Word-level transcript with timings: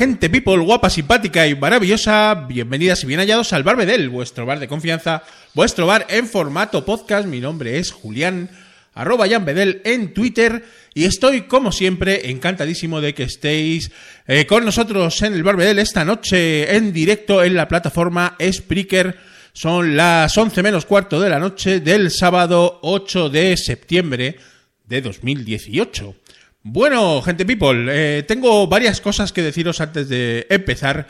gente 0.00 0.30
people 0.30 0.56
guapa, 0.60 0.88
simpática 0.88 1.46
y 1.46 1.54
maravillosa. 1.54 2.46
Bienvenidas 2.48 3.04
y 3.04 3.06
bien 3.06 3.20
hallados 3.20 3.52
al 3.52 3.64
Bar 3.64 3.76
Bedel, 3.76 4.08
vuestro 4.08 4.46
bar 4.46 4.58
de 4.58 4.66
confianza, 4.66 5.22
vuestro 5.52 5.86
bar 5.86 6.06
en 6.08 6.26
formato 6.26 6.86
podcast. 6.86 7.28
Mi 7.28 7.38
nombre 7.38 7.76
es 7.76 7.92
Julián, 7.92 8.48
arroba 8.94 9.28
Jan 9.28 9.44
Bedel 9.44 9.82
en 9.84 10.14
Twitter. 10.14 10.64
Y 10.94 11.04
estoy, 11.04 11.42
como 11.42 11.70
siempre, 11.70 12.30
encantadísimo 12.30 13.02
de 13.02 13.12
que 13.12 13.24
estéis 13.24 13.92
eh, 14.26 14.46
con 14.46 14.64
nosotros 14.64 15.20
en 15.20 15.34
el 15.34 15.42
Bar 15.42 15.56
Bedel 15.56 15.78
esta 15.78 16.02
noche 16.02 16.74
en 16.74 16.94
directo 16.94 17.44
en 17.44 17.54
la 17.54 17.68
plataforma 17.68 18.38
Spreaker. 18.40 19.18
Son 19.52 19.98
las 19.98 20.34
11 20.34 20.62
menos 20.62 20.86
cuarto 20.86 21.20
de 21.20 21.28
la 21.28 21.38
noche 21.38 21.80
del 21.80 22.10
sábado 22.10 22.78
8 22.84 23.28
de 23.28 23.54
septiembre 23.58 24.38
de 24.86 25.02
2018. 25.02 26.14
Bueno, 26.62 27.22
gente 27.22 27.46
people, 27.46 27.86
eh, 27.88 28.22
tengo 28.22 28.66
varias 28.66 29.00
cosas 29.00 29.32
que 29.32 29.42
deciros 29.42 29.80
antes 29.80 30.10
de 30.10 30.46
empezar, 30.50 31.08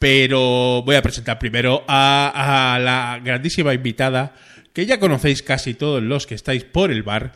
pero 0.00 0.82
voy 0.84 0.96
a 0.96 1.02
presentar 1.02 1.38
primero 1.38 1.84
a, 1.86 2.78
la 2.82 3.20
grandísima 3.22 3.74
invitada 3.74 4.34
que 4.72 4.86
ya 4.86 4.98
conocéis 4.98 5.44
casi 5.44 5.74
todos 5.74 6.02
los 6.02 6.26
que 6.26 6.34
estáis 6.34 6.64
por 6.64 6.90
el 6.90 7.04
bar 7.04 7.32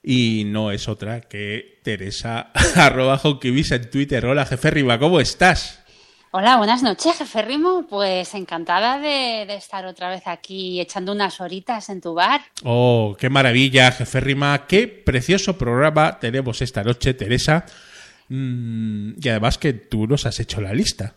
y 0.00 0.44
no 0.46 0.70
es 0.70 0.88
otra 0.88 1.22
que 1.22 1.80
Teresa 1.82 2.52
arroba 2.76 3.20
en 3.24 3.90
Twitter. 3.90 4.24
Hola, 4.24 4.46
jefe 4.46 4.70
Riva, 4.70 5.00
¿cómo 5.00 5.18
estás? 5.18 5.81
Hola, 6.34 6.56
buenas 6.56 6.82
noches, 6.82 7.18
jefe 7.18 7.42
Rimo. 7.42 7.86
Pues 7.86 8.32
encantada 8.32 8.98
de, 8.98 9.44
de 9.46 9.54
estar 9.54 9.84
otra 9.84 10.08
vez 10.08 10.22
aquí 10.24 10.80
echando 10.80 11.12
unas 11.12 11.42
horitas 11.42 11.90
en 11.90 12.00
tu 12.00 12.14
bar. 12.14 12.40
Oh, 12.64 13.14
qué 13.18 13.28
maravilla, 13.28 13.92
jefe 13.92 14.18
Rima, 14.18 14.66
qué 14.66 14.88
precioso 14.88 15.58
programa 15.58 16.18
tenemos 16.18 16.62
esta 16.62 16.82
noche, 16.82 17.12
Teresa. 17.12 17.66
Mm, 18.30 19.12
y 19.22 19.28
además 19.28 19.58
que 19.58 19.74
tú 19.74 20.06
nos 20.06 20.24
has 20.24 20.40
hecho 20.40 20.62
la 20.62 20.72
lista. 20.72 21.12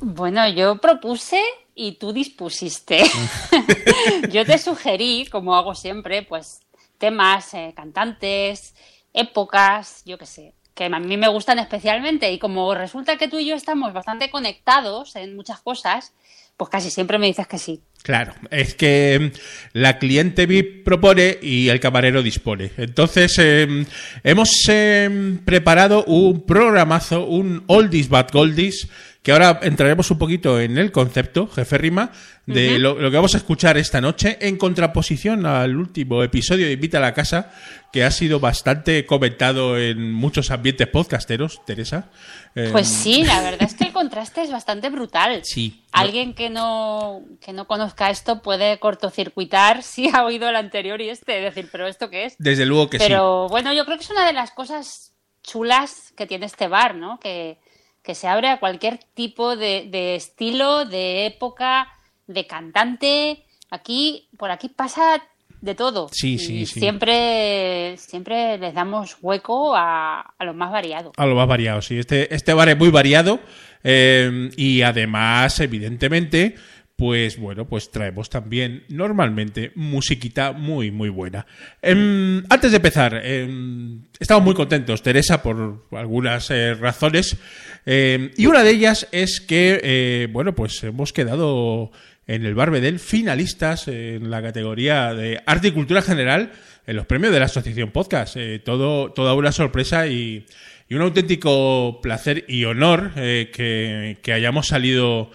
Bueno, 0.00 0.48
yo 0.48 0.78
propuse 0.78 1.42
y 1.74 1.92
tú 1.98 2.14
dispusiste. 2.14 3.04
yo 4.32 4.46
te 4.46 4.56
sugerí, 4.56 5.26
como 5.30 5.54
hago 5.54 5.74
siempre, 5.74 6.22
pues 6.22 6.62
temas, 6.96 7.52
eh, 7.52 7.74
cantantes, 7.76 8.74
épocas, 9.12 10.02
yo 10.06 10.16
qué 10.16 10.24
sé, 10.24 10.54
que 10.76 10.84
a 10.84 11.00
mí 11.00 11.16
me 11.16 11.28
gustan 11.28 11.58
especialmente. 11.58 12.30
Y 12.30 12.38
como 12.38 12.72
resulta 12.74 13.16
que 13.16 13.26
tú 13.26 13.38
y 13.38 13.46
yo 13.46 13.56
estamos 13.56 13.92
bastante 13.92 14.30
conectados 14.30 15.16
en 15.16 15.34
muchas 15.34 15.60
cosas, 15.60 16.12
pues 16.56 16.70
casi 16.70 16.90
siempre 16.90 17.18
me 17.18 17.26
dices 17.26 17.46
que 17.46 17.58
sí. 17.58 17.80
Claro, 18.02 18.34
es 18.50 18.74
que 18.74 19.18
mm, 19.18 19.78
la 19.78 19.98
cliente 19.98 20.46
VIP 20.46 20.84
propone 20.84 21.38
y 21.42 21.68
el 21.70 21.80
camarero 21.80 22.22
dispone. 22.22 22.70
Entonces, 22.76 23.36
eh, 23.38 23.84
hemos 24.22 24.50
eh, 24.68 25.38
preparado 25.44 26.04
un 26.04 26.44
programazo, 26.46 27.26
un 27.26 27.64
oldies 27.66 28.08
but 28.08 28.30
goldies, 28.30 28.88
que 29.26 29.32
ahora 29.32 29.58
entraremos 29.62 30.08
un 30.12 30.18
poquito 30.18 30.60
en 30.60 30.78
el 30.78 30.92
concepto, 30.92 31.48
jefe 31.48 31.78
Rima, 31.78 32.12
de 32.46 32.78
lo, 32.78 32.94
lo 32.94 33.10
que 33.10 33.16
vamos 33.16 33.34
a 33.34 33.38
escuchar 33.38 33.76
esta 33.76 34.00
noche, 34.00 34.38
en 34.40 34.56
contraposición 34.56 35.46
al 35.46 35.76
último 35.76 36.22
episodio 36.22 36.64
de 36.64 36.74
Invita 36.74 36.98
a 36.98 37.00
la 37.00 37.12
Casa, 37.12 37.50
que 37.92 38.04
ha 38.04 38.12
sido 38.12 38.38
bastante 38.38 39.04
comentado 39.04 39.78
en 39.80 40.12
muchos 40.12 40.52
ambientes 40.52 40.86
podcasteros, 40.86 41.60
Teresa. 41.64 42.08
Eh, 42.54 42.68
Pues 42.70 42.86
sí, 42.86 43.24
la 43.24 43.40
verdad 43.42 43.64
es 43.64 43.74
que 43.74 43.82
el 43.82 43.92
contraste 43.92 44.42
es 44.42 44.52
bastante 44.52 44.90
brutal. 44.90 45.40
Sí. 45.42 45.82
Alguien 45.90 46.32
que 46.32 46.48
no, 46.48 47.22
que 47.40 47.52
no 47.52 47.66
conozca 47.66 48.10
esto 48.10 48.42
puede 48.42 48.78
cortocircuitar 48.78 49.82
si 49.82 50.08
ha 50.08 50.24
oído 50.24 50.48
el 50.48 50.54
anterior 50.54 51.00
y 51.00 51.08
este, 51.08 51.40
decir, 51.40 51.68
pero 51.72 51.88
¿esto 51.88 52.10
qué 52.10 52.26
es? 52.26 52.36
Desde 52.38 52.64
luego 52.64 52.88
que 52.90 53.00
sí. 53.00 53.04
Pero 53.08 53.48
bueno, 53.48 53.72
yo 53.72 53.84
creo 53.86 53.98
que 53.98 54.04
es 54.04 54.10
una 54.10 54.24
de 54.24 54.34
las 54.34 54.52
cosas 54.52 55.14
chulas 55.42 56.12
que 56.16 56.28
tiene 56.28 56.46
este 56.46 56.68
bar, 56.68 56.94
¿no? 56.94 57.18
Que, 57.18 57.58
que 58.06 58.14
se 58.14 58.28
abre 58.28 58.48
a 58.48 58.60
cualquier 58.60 59.00
tipo 59.14 59.56
de, 59.56 59.88
de 59.90 60.14
estilo, 60.14 60.84
de 60.84 61.26
época, 61.26 61.88
de 62.28 62.46
cantante. 62.46 63.44
Aquí, 63.68 64.28
por 64.38 64.52
aquí 64.52 64.68
pasa 64.68 65.20
de 65.60 65.74
todo. 65.74 66.08
Sí, 66.12 66.34
Y 66.34 66.38
sí, 66.38 66.66
sí. 66.66 66.78
Siempre, 66.78 67.96
siempre 67.96 68.58
les 68.58 68.74
damos 68.74 69.16
hueco 69.20 69.74
a, 69.74 70.20
a 70.38 70.44
lo 70.44 70.54
más 70.54 70.70
variado. 70.70 71.10
A 71.16 71.26
lo 71.26 71.34
más 71.34 71.48
variado, 71.48 71.82
sí. 71.82 71.98
Este, 71.98 72.32
este 72.32 72.54
bar 72.54 72.68
es 72.68 72.78
muy 72.78 72.90
variado 72.90 73.40
eh, 73.82 74.50
y 74.56 74.82
además, 74.82 75.58
evidentemente, 75.58 76.54
pues 76.96 77.38
bueno, 77.38 77.68
pues 77.68 77.90
traemos 77.90 78.30
también 78.30 78.84
normalmente 78.88 79.70
musiquita 79.74 80.52
muy, 80.52 80.90
muy 80.90 81.10
buena. 81.10 81.46
Em, 81.82 82.42
antes 82.48 82.70
de 82.70 82.76
empezar, 82.78 83.20
em, 83.22 84.00
estamos 84.18 84.42
muy 84.42 84.54
contentos, 84.54 85.02
Teresa, 85.02 85.42
por 85.42 85.84
algunas 85.92 86.50
eh, 86.50 86.74
razones. 86.74 87.36
em, 87.84 88.30
y 88.36 88.46
una 88.46 88.62
de 88.64 88.70
ellas 88.70 89.06
es 89.12 89.42
que, 89.42 89.80
eh, 89.82 90.28
bueno, 90.32 90.54
pues 90.54 90.82
hemos 90.84 91.12
quedado 91.12 91.92
en 92.26 92.44
el 92.46 92.54
Bar 92.54 92.70
Bedel 92.70 92.98
finalistas 92.98 93.88
en 93.88 94.30
la 94.30 94.42
categoría 94.42 95.14
de 95.14 95.40
arte 95.46 95.68
y 95.68 95.72
cultura 95.72 96.02
general 96.02 96.50
en 96.86 96.96
los 96.96 97.06
premios 97.06 97.32
de 97.32 97.40
la 97.40 97.46
Asociación 97.46 97.90
Podcast. 97.90 98.36
Eh, 98.36 98.58
todo, 98.58 99.12
toda 99.12 99.34
una 99.34 99.52
sorpresa 99.52 100.06
y, 100.06 100.46
y 100.88 100.94
un 100.94 101.02
auténtico 101.02 102.00
placer 102.02 102.44
y 102.48 102.64
honor 102.64 103.12
eh, 103.16 104.16
que 104.22 104.32
hayamos 104.32 104.68
salido 104.68 105.30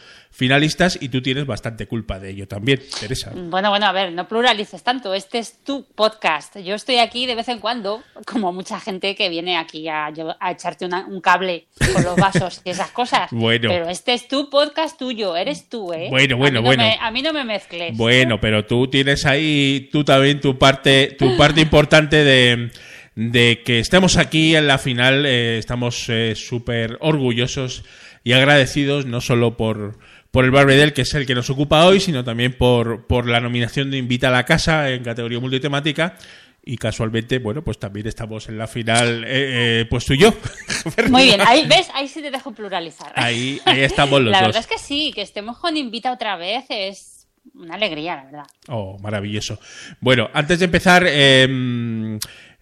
finalistas 0.45 0.97
y 0.99 1.09
tú 1.09 1.21
tienes 1.21 1.45
bastante 1.45 1.85
culpa 1.85 2.17
de 2.19 2.31
ello 2.31 2.47
también, 2.47 2.81
Teresa. 2.99 3.31
Bueno, 3.35 3.69
bueno, 3.69 3.85
a 3.85 3.91
ver, 3.91 4.11
no 4.11 4.27
pluralices 4.27 4.81
tanto. 4.81 5.13
Este 5.13 5.37
es 5.37 5.63
tu 5.63 5.85
podcast. 5.93 6.57
Yo 6.57 6.73
estoy 6.73 6.97
aquí 6.97 7.27
de 7.27 7.35
vez 7.35 7.47
en 7.47 7.59
cuando, 7.59 8.01
como 8.25 8.51
mucha 8.51 8.79
gente 8.79 9.13
que 9.15 9.29
viene 9.29 9.55
aquí 9.55 9.87
a, 9.87 10.11
echarte 10.49 10.85
una- 10.87 11.05
un 11.05 11.21
cable 11.21 11.67
con 11.93 12.03
los 12.03 12.15
vasos 12.15 12.59
y 12.65 12.71
esas 12.71 12.89
cosas. 12.89 13.29
Bueno. 13.31 13.69
Pero 13.69 13.87
este 13.87 14.15
es 14.15 14.27
tu 14.27 14.49
podcast 14.49 14.97
tuyo, 14.97 15.35
eres 15.37 15.69
tú, 15.69 15.93
¿eh? 15.93 16.07
Bueno, 16.09 16.37
bueno, 16.37 16.57
a 16.57 16.61
mí 16.61 16.63
no 16.63 16.69
bueno. 16.69 16.83
me- 16.85 16.97
a 16.99 17.11
mí 17.11 17.21
no 17.21 17.33
me 17.33 17.43
mezcles. 17.43 17.95
Bueno, 17.95 18.39
pero 18.41 18.65
tú 18.65 18.87
tienes 18.89 19.27
ahí, 19.27 19.89
tú 19.91 20.03
también 20.03 20.39
tu 20.41 20.57
parte, 20.57 21.15
tu 21.19 21.37
parte 21.37 21.61
importante 21.67 22.23
de, 22.23 22.71
de 23.13 23.61
que 23.63 23.77
estemos 23.77 24.17
aquí 24.17 24.55
en 24.55 24.65
la 24.65 24.79
final. 24.79 25.23
eh, 25.27 25.59
estamos 25.59 26.05
eh, 26.09 26.33
súper 26.35 26.97
orgullosos 26.99 27.83
y 28.23 28.33
agradecidos, 28.33 29.05
no 29.05 29.21
solo 29.21 29.55
por, 29.57 29.97
por 30.31 30.45
el 30.45 30.51
Barbedel, 30.51 30.93
que 30.93 31.01
es 31.01 31.13
el 31.13 31.25
que 31.25 31.35
nos 31.35 31.49
ocupa 31.49 31.85
hoy, 31.85 31.99
sino 31.99 32.23
también 32.23 32.57
por, 32.57 33.05
por 33.05 33.27
la 33.27 33.39
nominación 33.41 33.91
de 33.91 33.97
Invita 33.97 34.29
a 34.29 34.31
la 34.31 34.45
Casa 34.45 34.89
en 34.89 35.03
categoría 35.03 35.39
multitemática. 35.39 36.15
Y 36.63 36.77
casualmente, 36.77 37.39
bueno, 37.39 37.63
pues 37.63 37.79
también 37.79 38.07
estamos 38.07 38.47
en 38.47 38.57
la 38.59 38.67
final, 38.67 39.23
eh, 39.23 39.81
eh, 39.81 39.85
pues 39.89 40.05
tú 40.05 40.13
y 40.13 40.19
yo. 40.19 40.31
Muy 41.09 41.23
bien, 41.23 41.41
ahí 41.41 41.65
ves, 41.67 41.89
ahí 41.93 42.07
sí 42.07 42.21
te 42.21 42.29
dejo 42.29 42.53
pluralizar. 42.53 43.11
Ahí, 43.15 43.59
ahí 43.65 43.81
estamos 43.81 44.21
los 44.21 44.31
la 44.31 44.39
dos. 44.41 44.47
verdad 44.49 44.61
es 44.61 44.67
que 44.67 44.77
sí, 44.77 45.11
que 45.13 45.23
estemos 45.23 45.57
con 45.57 45.75
Invita 45.75 46.11
otra 46.11 46.35
vez 46.35 46.65
es 46.69 47.27
una 47.55 47.73
alegría, 47.73 48.15
la 48.15 48.23
verdad. 48.25 48.47
Oh, 48.67 48.99
maravilloso. 48.99 49.59
Bueno, 49.99 50.29
antes 50.33 50.59
de 50.59 50.65
empezar, 50.65 51.03
eh, 51.07 52.19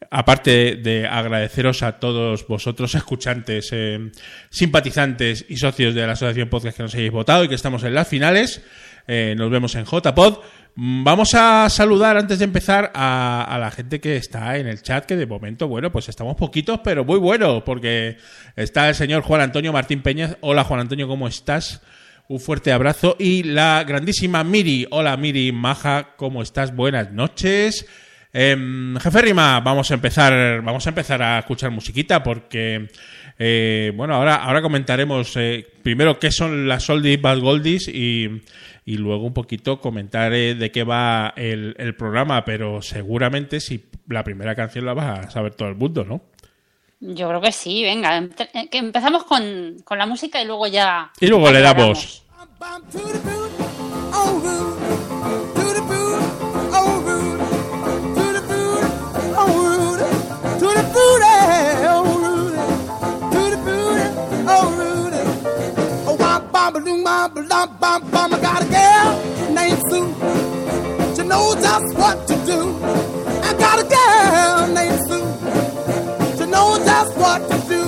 aparte 0.09 0.75
de 0.75 1.07
agradeceros 1.07 1.83
a 1.83 1.99
todos 1.99 2.47
vosotros, 2.47 2.95
escuchantes, 2.95 3.69
eh, 3.71 4.11
simpatizantes 4.49 5.45
y 5.47 5.57
socios 5.57 5.93
de 5.93 6.05
la 6.05 6.13
Asociación 6.13 6.49
Podcast 6.49 6.77
que 6.77 6.83
nos 6.83 6.95
hayáis 6.95 7.11
votado 7.11 7.43
y 7.43 7.49
que 7.49 7.55
estamos 7.55 7.83
en 7.83 7.93
las 7.93 8.07
finales, 8.07 8.63
eh, 9.07 9.35
nos 9.37 9.49
vemos 9.49 9.75
en 9.75 9.85
JPod. 9.85 10.39
Mm, 10.75 11.03
Vamos 11.03 11.33
a 11.33 11.69
saludar 11.69 12.17
antes 12.17 12.39
de 12.39 12.45
empezar 12.45 12.91
a, 12.93 13.43
a 13.43 13.57
la 13.59 13.71
gente 13.71 13.99
que 13.99 14.17
está 14.17 14.57
en 14.57 14.67
el 14.67 14.81
chat, 14.81 15.05
que 15.05 15.15
de 15.15 15.25
momento, 15.25 15.67
bueno, 15.67 15.91
pues 15.91 16.09
estamos 16.09 16.35
poquitos, 16.35 16.79
pero 16.83 17.03
muy 17.03 17.19
buenos, 17.19 17.63
porque 17.63 18.17
está 18.55 18.89
el 18.89 18.95
señor 18.95 19.23
Juan 19.23 19.41
Antonio 19.41 19.73
Martín 19.73 20.01
Peñas. 20.01 20.37
Hola 20.41 20.63
Juan 20.63 20.79
Antonio, 20.79 21.07
¿cómo 21.07 21.27
estás? 21.27 21.81
Un 22.27 22.39
fuerte 22.39 22.71
abrazo. 22.71 23.15
Y 23.17 23.41
la 23.41 23.83
grandísima 23.83 24.43
Miri. 24.43 24.87
Hola 24.91 25.17
Miri, 25.17 25.51
Maja, 25.51 26.13
¿cómo 26.15 26.43
estás? 26.43 26.75
Buenas 26.75 27.11
noches. 27.11 27.87
Em, 28.31 28.95
jefe 28.97 29.21
Rima, 29.21 29.59
vamos 29.59 29.89
a 29.89 29.95
empezar, 29.95 30.61
vamos 30.61 30.85
a 30.85 30.89
empezar 30.89 31.21
a 31.21 31.39
escuchar 31.39 31.71
musiquita 31.71 32.21
porque 32.21 32.87
eh, 33.39 33.91
bueno, 33.95 34.13
ahora, 34.15 34.35
ahora 34.35 34.61
comentaremos 34.61 35.35
eh, 35.37 35.65
primero 35.81 36.19
qué 36.19 36.31
son 36.31 36.67
las 36.67 36.89
oldies 36.89 37.21
bad 37.21 37.39
goldies 37.39 37.87
y, 37.87 38.43
y 38.85 38.97
luego 38.97 39.25
un 39.25 39.33
poquito 39.33 39.79
comentaré 39.79 40.55
de 40.55 40.71
qué 40.71 40.83
va 40.83 41.33
el, 41.37 41.75
el 41.79 41.95
programa, 41.95 42.45
pero 42.45 42.81
seguramente 42.81 43.59
si 43.59 43.85
la 44.07 44.23
primera 44.23 44.55
canción 44.55 44.85
la 44.85 44.93
va 44.93 45.13
a 45.13 45.29
saber 45.31 45.55
todo 45.55 45.69
el 45.69 45.75
mundo, 45.75 46.03
¿no? 46.03 46.21
Yo 46.99 47.29
creo 47.29 47.39
que 47.39 47.53
sí, 47.53 47.81
venga, 47.81 48.27
que 48.69 48.77
empezamos 48.77 49.23
con, 49.23 49.77
con 49.85 49.97
la 49.97 50.05
música 50.05 50.41
y 50.41 50.45
luego 50.45 50.67
ya... 50.67 51.11
Y 51.21 51.27
luego 51.27 51.49
le 51.49 51.61
damos. 51.61 52.25
Bum. 66.97 68.33
I 68.33 68.39
got 68.39 68.63
a 68.63 68.67
girl 68.67 69.53
named 69.53 69.81
Sue. 69.89 70.07
She 71.15 71.27
knows 71.27 71.55
just 71.55 71.97
what 71.97 72.27
to 72.27 72.35
do. 72.45 72.75
I 73.43 73.53
got 73.57 73.79
a 73.79 73.87
girl 73.97 74.67
named 74.73 74.99
Sue. 75.07 76.37
She 76.37 76.45
knows 76.49 76.79
just 76.85 77.17
what 77.17 77.41
to 77.49 77.57
do. 77.67 77.83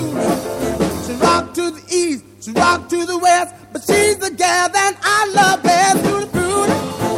She 1.05 1.13
rock 1.19 1.53
to 1.55 1.71
the 1.71 1.83
east, 1.89 2.23
she 2.41 2.51
rock 2.51 2.89
to 2.89 3.05
the 3.05 3.17
west, 3.17 3.55
but 3.71 3.81
she's 3.81 4.17
the 4.17 4.29
girl 4.29 4.67
that 4.77 4.97
I 5.01 5.31
love 5.33 5.63
best. 5.63 6.03
To 6.03 6.25
the 6.25 6.31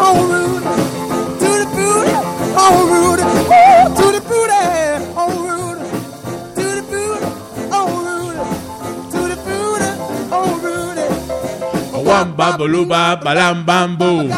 oh 0.06 0.20
Rudy, 0.32 0.66
to 1.40 1.50
the 1.60 1.76
oh 2.58 2.78
Rudy, 2.92 3.62
Rudy. 12.24 12.24
Wam, 12.24 12.38
babuluba, 12.38 13.16
balam, 13.16 13.66
Daisy. 13.66 14.34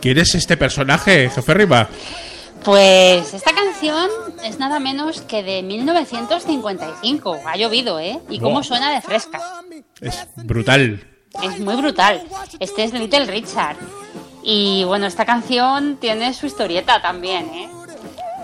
¿Quién 0.00 0.18
es 0.18 0.34
este 0.34 0.56
personaje, 0.56 1.30
jefe 1.30 1.54
Rima? 1.54 1.88
Pues 2.64 3.34
esta 3.34 3.52
canción 3.52 4.08
es 4.44 4.58
nada 4.58 4.80
menos 4.80 5.20
que 5.22 5.42
de 5.42 5.62
1955. 5.62 7.40
Ha 7.44 7.56
llovido, 7.56 8.00
¿eh? 8.00 8.20
Y 8.28 8.38
cómo 8.38 8.62
suena 8.62 8.92
de 8.92 9.00
fresca. 9.00 9.40
Es 10.00 10.26
brutal. 10.36 11.04
Es 11.42 11.58
muy 11.60 11.76
brutal. 11.76 12.22
Este 12.60 12.84
es 12.84 12.92
Little 12.92 13.26
Richard. 13.26 13.76
Y 14.42 14.84
bueno, 14.84 15.06
esta 15.06 15.24
canción 15.24 15.96
tiene 16.00 16.34
su 16.34 16.46
historieta 16.46 17.00
también, 17.00 17.46
¿eh? 17.54 17.70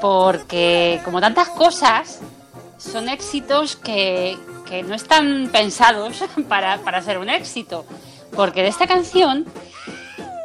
Porque 0.01 1.01
como 1.05 1.21
tantas 1.21 1.49
cosas, 1.49 2.21
son 2.79 3.09
éxitos 3.09 3.77
que, 3.77 4.39
que 4.69 4.83
no 4.83 4.95
están 4.95 5.49
pensados 5.51 6.23
para, 6.49 6.79
para 6.79 7.03
ser 7.03 7.19
un 7.19 7.29
éxito. 7.29 7.85
Porque 8.35 8.63
de 8.63 8.69
esta 8.69 8.87
canción 8.87 9.47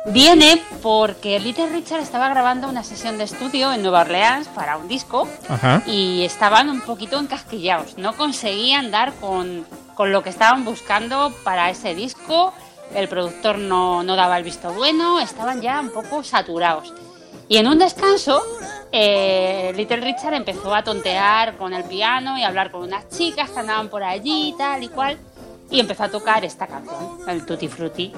viene 0.06 0.62
porque 0.82 1.40
Little 1.40 1.68
Richard 1.70 2.02
estaba 2.02 2.30
grabando 2.30 2.68
una 2.68 2.84
sesión 2.84 3.18
de 3.18 3.24
estudio 3.26 3.72
en 3.72 3.82
Nueva 3.82 4.02
Orleans 4.02 4.48
para 4.50 4.78
un 4.78 4.88
disco 4.88 5.28
Ajá. 5.48 5.82
y 5.86 6.24
estaban 6.24 6.70
un 6.70 6.82
poquito 6.82 7.20
encasquillados. 7.20 7.98
No 7.98 8.16
conseguían 8.16 8.92
dar 8.92 9.14
con, 9.14 9.66
con 9.96 10.12
lo 10.12 10.24
que 10.24 10.30
estaban 10.30 10.66
buscando 10.66 11.34
para 11.44 11.70
ese 11.70 11.96
disco. 11.96 12.54
El 12.94 13.08
productor 13.08 13.58
no, 13.58 14.04
no 14.04 14.16
daba 14.16 14.38
el 14.38 14.44
visto 14.44 14.72
bueno, 14.74 15.20
estaban 15.20 15.62
ya 15.62 15.80
un 15.80 15.90
poco 15.90 16.24
saturados. 16.24 16.94
Y 17.54 17.58
en 17.58 17.68
un 17.68 17.78
descanso, 17.78 18.42
eh, 18.92 19.72
Little 19.76 19.98
Richard 19.98 20.34
empezó 20.34 20.74
a 20.74 20.84
tontear 20.84 21.56
con 21.56 21.72
el 21.76 21.84
piano 21.84 22.36
y 22.36 22.42
a 22.42 22.48
hablar 22.48 22.72
con 22.72 22.82
unas 22.82 23.08
chicas 23.10 23.52
que 23.52 23.60
andaban 23.60 23.90
por 23.90 24.02
allí, 24.02 24.56
tal 24.58 24.82
y 24.82 24.88
cual. 24.88 25.20
Y 25.70 25.80
empezó 25.80 26.06
a 26.06 26.10
tocar 26.10 26.44
esta 26.44 26.66
canción, 26.66 27.20
el 27.28 27.46
Tutti 27.46 27.68
Frutti. 27.68 28.12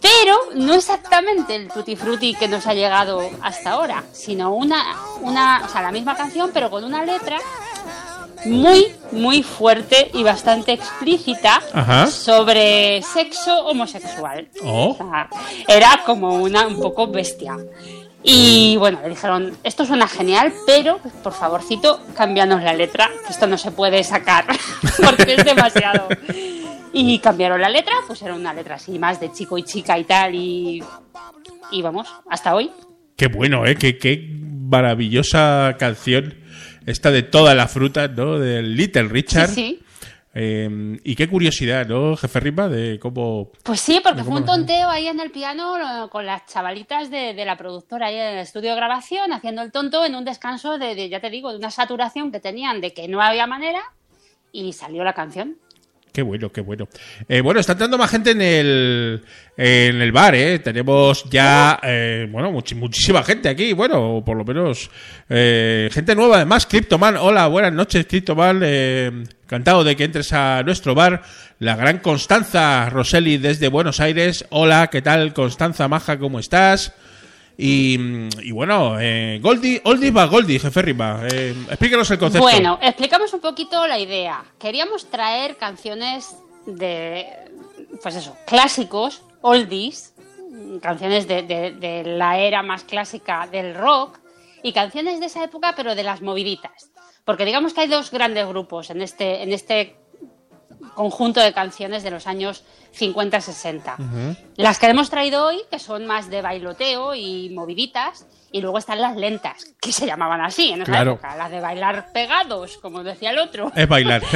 Pero 0.00 0.38
no 0.54 0.72
exactamente 0.72 1.54
el 1.54 1.68
Tutti 1.68 1.96
Frutti 1.96 2.34
que 2.34 2.48
nos 2.48 2.66
ha 2.66 2.72
llegado 2.72 3.20
hasta 3.42 3.72
ahora, 3.72 4.04
sino 4.10 4.54
una, 4.54 4.96
una, 5.20 5.64
o 5.66 5.68
sea, 5.68 5.82
la 5.82 5.92
misma 5.92 6.16
canción, 6.16 6.50
pero 6.54 6.70
con 6.70 6.82
una 6.82 7.04
letra 7.04 7.40
muy, 8.46 8.86
muy 9.10 9.42
fuerte 9.42 10.10
y 10.14 10.22
bastante 10.22 10.72
explícita 10.72 11.62
Ajá. 11.74 12.06
sobre 12.06 13.02
sexo 13.02 13.66
homosexual. 13.66 14.48
Oh. 14.64 14.92
O 14.92 14.96
sea, 14.96 15.28
era 15.68 16.02
como 16.06 16.36
una 16.36 16.66
un 16.66 16.80
poco 16.80 17.06
bestia. 17.08 17.58
Y 18.24 18.76
bueno, 18.76 19.00
le 19.02 19.08
dijeron, 19.08 19.52
esto 19.64 19.84
suena 19.84 20.06
genial, 20.06 20.52
pero 20.66 20.98
por 21.22 21.32
favorcito, 21.32 22.00
cámbianos 22.16 22.62
la 22.62 22.72
letra, 22.72 23.10
que 23.26 23.32
esto 23.32 23.46
no 23.46 23.58
se 23.58 23.72
puede 23.72 24.04
sacar, 24.04 24.44
porque 25.04 25.34
es 25.34 25.44
demasiado. 25.44 26.08
Y 26.92 27.18
cambiaron 27.18 27.60
la 27.60 27.68
letra, 27.68 27.94
pues 28.06 28.22
era 28.22 28.34
una 28.34 28.54
letra 28.54 28.76
así 28.76 28.98
más 28.98 29.18
de 29.18 29.32
chico 29.32 29.58
y 29.58 29.64
chica 29.64 29.98
y 29.98 30.04
tal, 30.04 30.34
y, 30.34 30.82
y 31.72 31.82
vamos, 31.82 32.06
hasta 32.30 32.54
hoy. 32.54 32.70
Qué 33.16 33.26
bueno, 33.26 33.66
¿eh? 33.66 33.74
Qué, 33.76 33.98
qué 33.98 34.28
maravillosa 34.40 35.76
canción. 35.78 36.34
Esta 36.86 37.10
de 37.10 37.22
toda 37.22 37.54
la 37.54 37.68
fruta, 37.68 38.08
¿no? 38.08 38.38
Del 38.38 38.76
Little 38.76 39.04
Richard. 39.04 39.48
Sí, 39.48 39.54
sí. 39.54 39.81
Eh, 40.34 40.98
y 41.04 41.14
qué 41.14 41.28
curiosidad, 41.28 41.86
¿no, 41.86 42.16
jefe 42.16 42.40
Rima? 42.40 42.68
De 42.68 42.98
cómo... 42.98 43.50
Pues 43.62 43.80
sí, 43.80 44.00
porque 44.02 44.22
¿De 44.22 44.24
fue 44.24 44.40
un 44.40 44.46
tonteo 44.46 44.88
ahí 44.88 45.06
en 45.06 45.20
el 45.20 45.30
piano 45.30 46.08
con 46.10 46.24
las 46.24 46.46
chavalitas 46.46 47.10
de, 47.10 47.34
de 47.34 47.44
la 47.44 47.56
productora 47.56 48.06
ahí 48.06 48.16
en 48.16 48.34
el 48.34 48.38
estudio 48.38 48.70
de 48.70 48.76
grabación, 48.76 49.32
haciendo 49.32 49.62
el 49.62 49.70
tonto 49.70 50.04
en 50.04 50.14
un 50.14 50.24
descanso 50.24 50.78
de, 50.78 50.94
de, 50.94 51.08
ya 51.08 51.20
te 51.20 51.28
digo, 51.28 51.50
de 51.52 51.58
una 51.58 51.70
saturación 51.70 52.32
que 52.32 52.40
tenían 52.40 52.80
de 52.80 52.94
que 52.94 53.08
no 53.08 53.20
había 53.20 53.46
manera 53.46 53.82
y 54.52 54.72
salió 54.72 55.04
la 55.04 55.12
canción. 55.12 55.58
Qué 56.12 56.20
bueno, 56.20 56.52
qué 56.52 56.60
bueno. 56.60 56.88
Eh, 57.26 57.40
bueno, 57.40 57.58
está 57.58 57.72
entrando 57.72 57.96
más 57.96 58.10
gente 58.10 58.32
en 58.32 58.42
el, 58.42 59.22
en 59.56 60.02
el 60.02 60.12
bar, 60.12 60.34
¿eh? 60.34 60.58
Tenemos 60.58 61.24
ya, 61.30 61.80
eh, 61.82 62.28
bueno, 62.30 62.52
muchi- 62.52 62.74
muchísima 62.76 63.22
gente 63.22 63.48
aquí. 63.48 63.72
Bueno, 63.72 64.22
por 64.24 64.36
lo 64.36 64.44
menos 64.44 64.90
eh, 65.30 65.88
gente 65.90 66.14
nueva. 66.14 66.36
Además, 66.36 66.66
Cryptoman. 66.66 67.16
Hola, 67.16 67.46
buenas 67.46 67.72
noches, 67.72 68.04
Cryptoman. 68.06 68.60
Eh, 68.62 69.10
encantado 69.44 69.84
de 69.84 69.96
que 69.96 70.04
entres 70.04 70.30
a 70.34 70.62
nuestro 70.62 70.94
bar. 70.94 71.22
La 71.60 71.76
gran 71.76 71.98
Constanza 72.00 72.90
Roseli 72.90 73.38
desde 73.38 73.68
Buenos 73.68 73.98
Aires. 73.98 74.44
Hola, 74.50 74.88
¿qué 74.88 75.00
tal, 75.00 75.32
Constanza 75.32 75.88
Maja? 75.88 76.18
¿Cómo 76.18 76.40
estás? 76.40 76.92
Y, 77.62 77.96
y 78.42 78.50
bueno, 78.50 78.98
eh, 79.00 79.38
Goldie, 79.40 79.80
Oldie 79.84 80.10
va 80.10 80.26
Goldie, 80.26 80.58
jefe 80.58 80.82
Rima. 80.82 81.22
Eh, 81.30 81.54
explícanos 81.68 82.10
el 82.10 82.18
concepto. 82.18 82.42
Bueno, 82.42 82.78
explicamos 82.82 83.32
un 83.32 83.40
poquito 83.40 83.86
la 83.86 83.98
idea. 83.98 84.42
Queríamos 84.58 85.08
traer 85.10 85.56
canciones 85.56 86.34
de, 86.66 87.26
pues 88.02 88.16
eso, 88.16 88.36
clásicos, 88.46 89.22
oldies, 89.42 90.14
canciones 90.80 91.28
de, 91.28 91.42
de- 91.42 91.70
de 91.72 92.04
la 92.04 92.38
era 92.38 92.62
más 92.62 92.84
clásica 92.84 93.46
del 93.50 93.74
rock 93.74 94.18
y 94.62 94.72
canciones 94.72 95.20
de 95.20 95.26
esa 95.26 95.44
época, 95.44 95.74
pero 95.76 95.94
de 95.94 96.02
las 96.02 96.20
moviditas. 96.22 96.90
Porque 97.24 97.44
digamos 97.44 97.72
que 97.74 97.82
hay 97.82 97.88
dos 97.88 98.10
grandes 98.10 98.46
grupos 98.48 98.90
en 98.90 99.00
este, 99.02 99.42
en 99.44 99.52
este 99.52 99.96
conjunto 100.94 101.40
de 101.40 101.52
canciones 101.52 102.02
de 102.02 102.10
los 102.10 102.26
años 102.26 102.64
50-60. 102.98 104.36
Las 104.56 104.78
que 104.78 104.86
hemos 104.86 105.10
traído 105.10 105.46
hoy, 105.46 105.60
que 105.70 105.78
son 105.78 106.06
más 106.06 106.28
de 106.30 106.42
bailoteo 106.42 107.14
y 107.14 107.50
moviditas, 107.50 108.26
y 108.50 108.60
luego 108.60 108.78
están 108.78 109.00
las 109.00 109.16
lentas, 109.16 109.64
que 109.80 109.92
se 109.92 110.06
llamaban 110.06 110.40
así 110.42 110.70
en 110.72 110.82
esa 110.82 110.92
Claro. 110.92 111.12
época, 111.12 111.36
las 111.36 111.50
de 111.50 111.60
bailar 111.60 112.12
pegados, 112.12 112.76
como 112.78 113.02
decía 113.02 113.30
el 113.30 113.38
otro. 113.38 113.72
Es 113.74 113.88
bailar. 113.88 114.22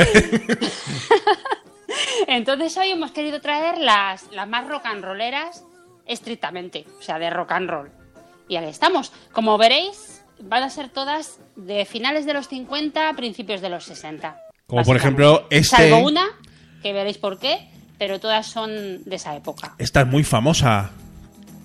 Entonces 2.27 2.77
hoy 2.77 2.91
hemos 2.91 3.11
querido 3.13 3.41
traer 3.41 3.79
las, 3.79 4.31
las 4.33 4.49
más 4.49 4.67
rock 4.69 4.87
and 4.87 5.05
rolleras 5.05 5.65
estrictamente, 6.07 6.87
o 6.99 7.03
sea, 7.03 7.19
de 7.19 7.31
rock 7.31 7.53
and 7.53 7.71
roll. 7.71 7.91
Y 8.49 8.57
aquí 8.57 8.69
estamos. 8.69 9.13
Como 9.33 9.59
veréis, 9.59 10.25
van 10.41 10.63
a 10.63 10.71
ser 10.71 10.89
todas 10.89 11.39
de 11.57 11.85
finales 11.85 12.27
de 12.27 12.33
los 12.35 12.49
50 12.49 13.09
a 13.09 13.13
principios 13.15 13.61
de 13.61 13.69
los 13.69 13.85
60. 13.85 14.41
Como 14.67 14.83
por 14.83 14.97
ejemplo 14.97 15.47
este- 15.51 15.77
Salvo 15.91 15.99
una, 16.09 16.25
que 16.83 16.93
veréis 16.93 17.19
por 17.19 17.39
qué, 17.39 17.69
pero 17.99 18.19
todas 18.19 18.47
son 18.47 19.05
de 19.05 19.17
esa 19.17 19.37
época. 19.37 19.75
Esta 19.79 20.01
es 20.01 20.07
muy 20.07 20.25
famosa. 20.25 20.91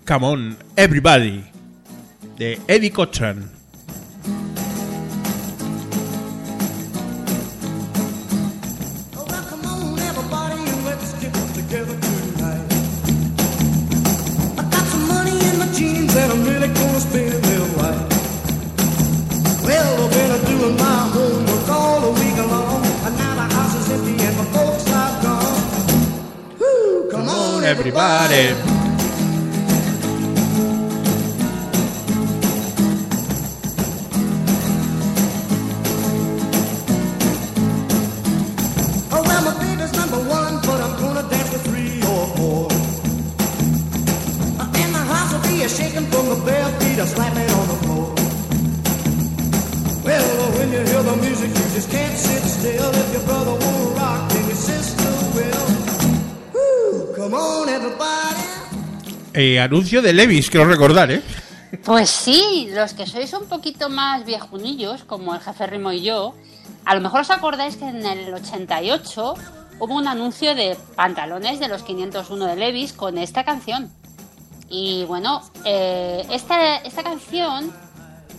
Come 0.08 0.26
on, 0.28 0.58
everybody. 0.76 1.44
De 2.38 2.60
Eddie 2.68 2.92
Cochran. 2.92 3.50
Everybody. 27.72 28.71
Eh, 59.44 59.60
anuncio 59.60 60.04
de 60.04 60.14
Levis, 60.14 60.52
quiero 60.52 60.68
recordar, 60.68 61.10
¿eh? 61.10 61.20
Pues 61.84 62.12
sí, 62.12 62.70
los 62.76 62.94
que 62.94 63.08
sois 63.08 63.34
un 63.34 63.48
poquito 63.48 63.90
más 63.90 64.24
viejunillos, 64.24 65.04
como 65.04 65.34
el 65.34 65.42
jefe 65.42 65.66
Rimo 65.66 65.92
y 65.92 66.04
yo, 66.04 66.36
a 66.86 66.94
lo 66.94 67.02
mejor 67.02 67.22
os 67.22 67.32
acordáis 67.32 67.76
que 67.76 67.88
en 67.88 68.06
el 68.06 68.32
88 68.32 69.34
hubo 69.80 69.96
un 69.96 70.08
anuncio 70.08 70.54
de 70.54 70.78
pantalones 70.96 71.60
de 71.60 71.70
los 71.70 71.82
501 71.82 72.46
de 72.46 72.56
Levis 72.56 72.94
con 72.94 73.18
esta 73.18 73.44
canción. 73.44 73.92
Y 74.70 75.06
bueno, 75.06 75.42
eh, 75.66 76.24
esta, 76.30 76.76
esta 76.76 77.02
canción 77.02 77.74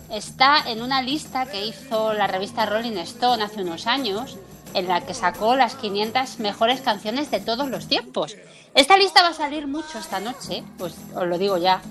está 0.08 0.70
en 0.70 0.82
una 0.82 1.02
lista 1.02 1.46
que 1.46 1.66
hizo 1.66 2.12
la 2.12 2.28
revista 2.28 2.64
Rolling 2.64 2.98
Stone 2.98 3.42
hace 3.42 3.62
unos 3.62 3.88
años, 3.88 4.38
en 4.74 4.88
la 4.88 5.04
que 5.04 5.14
sacó 5.14 5.56
las 5.56 5.74
500 5.76 6.38
mejores 6.40 6.80
canciones 6.80 7.30
de 7.30 7.40
todos 7.40 7.68
los 7.68 7.88
tiempos. 7.88 8.36
Esta 8.74 8.96
lista 8.96 9.22
va 9.22 9.28
a 9.28 9.34
salir 9.34 9.66
mucho 9.66 9.98
esta 9.98 10.20
noche, 10.20 10.62
pues 10.78 10.94
os 11.14 11.26
lo 11.26 11.38
digo 11.38 11.58
ya. 11.58 11.82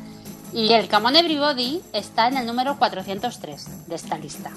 Y 0.53 0.73
el 0.73 0.89
Come 0.89 1.07
On 1.07 1.15
Everybody 1.15 1.81
está 1.93 2.27
en 2.27 2.37
el 2.37 2.45
número 2.45 2.77
403 2.77 3.87
de 3.87 3.95
esta 3.95 4.17
lista. 4.17 4.51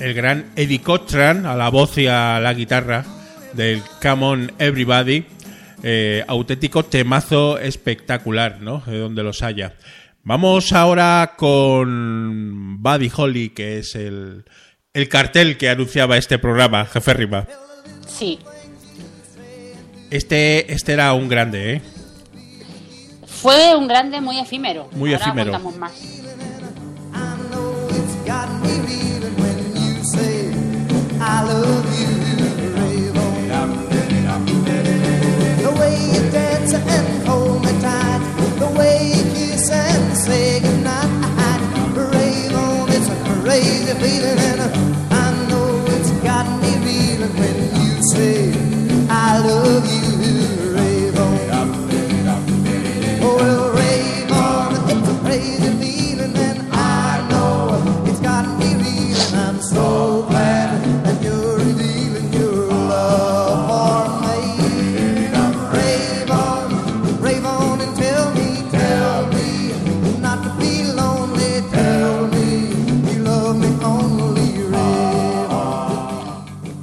El 0.00 0.14
gran 0.14 0.50
Eddie 0.56 0.80
Cochran 0.80 1.46
a 1.46 1.54
la 1.54 1.68
voz 1.68 1.98
y 1.98 2.06
a 2.06 2.40
la 2.40 2.54
guitarra 2.54 3.04
del 3.52 3.82
Come 4.02 4.24
On 4.24 4.52
Everybody. 4.58 5.26
Eh, 5.82 6.24
auténtico 6.26 6.84
temazo 6.84 7.58
espectacular, 7.58 8.60
¿no? 8.60 8.82
De 8.86 8.98
donde 8.98 9.22
los 9.22 9.42
haya. 9.42 9.74
Vamos 10.22 10.72
ahora 10.72 11.34
con 11.36 12.82
Buddy 12.82 13.12
Holly, 13.14 13.50
que 13.50 13.80
es 13.80 13.94
el, 13.94 14.46
el 14.94 15.08
cartel 15.08 15.58
que 15.58 15.68
anunciaba 15.68 16.16
este 16.16 16.38
programa, 16.38 16.86
jefe 16.86 17.12
Rima. 17.14 17.46
Sí, 18.06 18.38
Este, 20.10 20.72
este 20.72 20.92
era 20.92 21.12
un 21.14 21.28
grande, 21.28 21.74
¿eh? 21.74 21.82
fue 23.26 23.74
un 23.74 23.88
grande 23.88 24.20
muy 24.20 24.38
efímero. 24.38 24.88
Muy 24.92 25.12
Ahora 25.12 25.26
efímero. 25.26 25.58
más. 25.78 25.92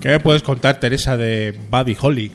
¿Qué 0.01 0.19
puedes 0.19 0.43
contar, 0.43 0.79
Teresa, 0.79 1.15
de 1.15 1.57
Buddy 1.69 1.95
Holly? 2.01 2.31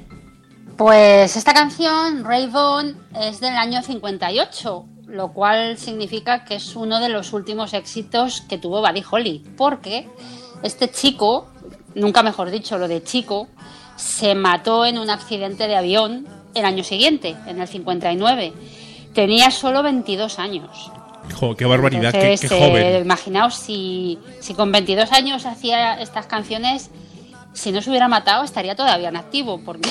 Pues 0.77 1.37
esta 1.37 1.55
canción, 1.55 2.23
Raven, 2.23 2.97
es 3.19 3.41
del 3.41 3.55
año 3.57 3.83
58, 3.83 4.85
lo 5.07 5.33
cual 5.33 5.79
significa 5.79 6.45
que 6.45 6.57
es 6.57 6.77
uno 6.77 7.01
de 7.01 7.09
los 7.09 7.33
últimos 7.33 7.73
éxitos 7.73 8.43
que 8.43 8.59
tuvo 8.59 8.83
Buddy 8.83 9.03
Holly, 9.11 9.45
porque 9.57 10.07
este 10.63 10.91
chico, 10.91 11.49
nunca 11.95 12.23
mejor 12.23 12.51
dicho 12.51 12.77
lo 12.77 12.89
de 12.89 13.03
chico, 13.03 13.49
se 13.97 14.35
mató 14.35 14.85
en 14.85 14.99
un 14.99 15.09
accidente 15.09 15.67
de 15.67 15.77
avión 15.77 16.27
el 16.55 16.67
año 16.67 16.85
siguiente, 16.85 17.35
en 17.47 17.59
el 17.61 17.69
59. 17.69 18.53
Tenía 19.15 19.51
solo 19.51 19.83
22 19.83 20.39
años. 20.39 20.91
Jo, 21.35 21.57
qué 21.57 21.65
barbaridad, 21.65 22.13
qué, 22.13 22.33
Entonces, 22.33 22.51
qué 22.51 22.57
eh, 22.57 22.69
joven. 22.69 23.03
imaginaos 23.03 23.55
si, 23.55 24.19
si 24.41 24.53
con 24.53 24.71
22 24.73 25.11
años 25.13 25.47
hacía 25.47 26.01
estas 26.01 26.27
canciones, 26.27 26.91
si 27.57 27.73
no 27.73 27.81
se 27.83 27.91
hubiera 27.91 28.07
matado 28.07 28.45
estaría 28.45 28.77
todavía 28.77 29.09
en 29.09 29.17
activo, 29.17 29.61
porque 29.65 29.91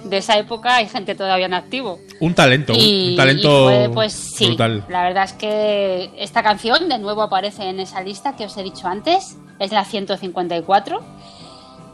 de 0.04 0.16
esa 0.18 0.36
época 0.38 0.76
hay 0.76 0.88
gente 0.88 1.14
todavía 1.14 1.46
en 1.46 1.54
activo. 1.54 1.98
Un 2.20 2.34
talento, 2.34 2.72
un- 2.74 2.78
Y, 2.80 3.10
un 3.10 3.16
talento 3.16 3.70
y 3.70 3.74
fue, 3.86 3.90
pues 3.94 4.12
sí, 4.12 4.46
brutal. 4.48 4.84
la 4.88 5.02
verdad 5.04 5.24
es 5.24 5.32
que 5.32 6.10
esta 6.18 6.42
canción 6.42 6.88
de 6.88 6.98
nuevo 6.98 7.22
aparece 7.22 7.64
en 7.68 7.80
esa 7.80 8.02
lista 8.02 8.36
que 8.36 8.44
os 8.46 8.56
he 8.56 8.62
dicho 8.62 8.86
antes, 8.88 9.36
es 9.58 9.70
la 9.72 9.84
154. 9.84 11.00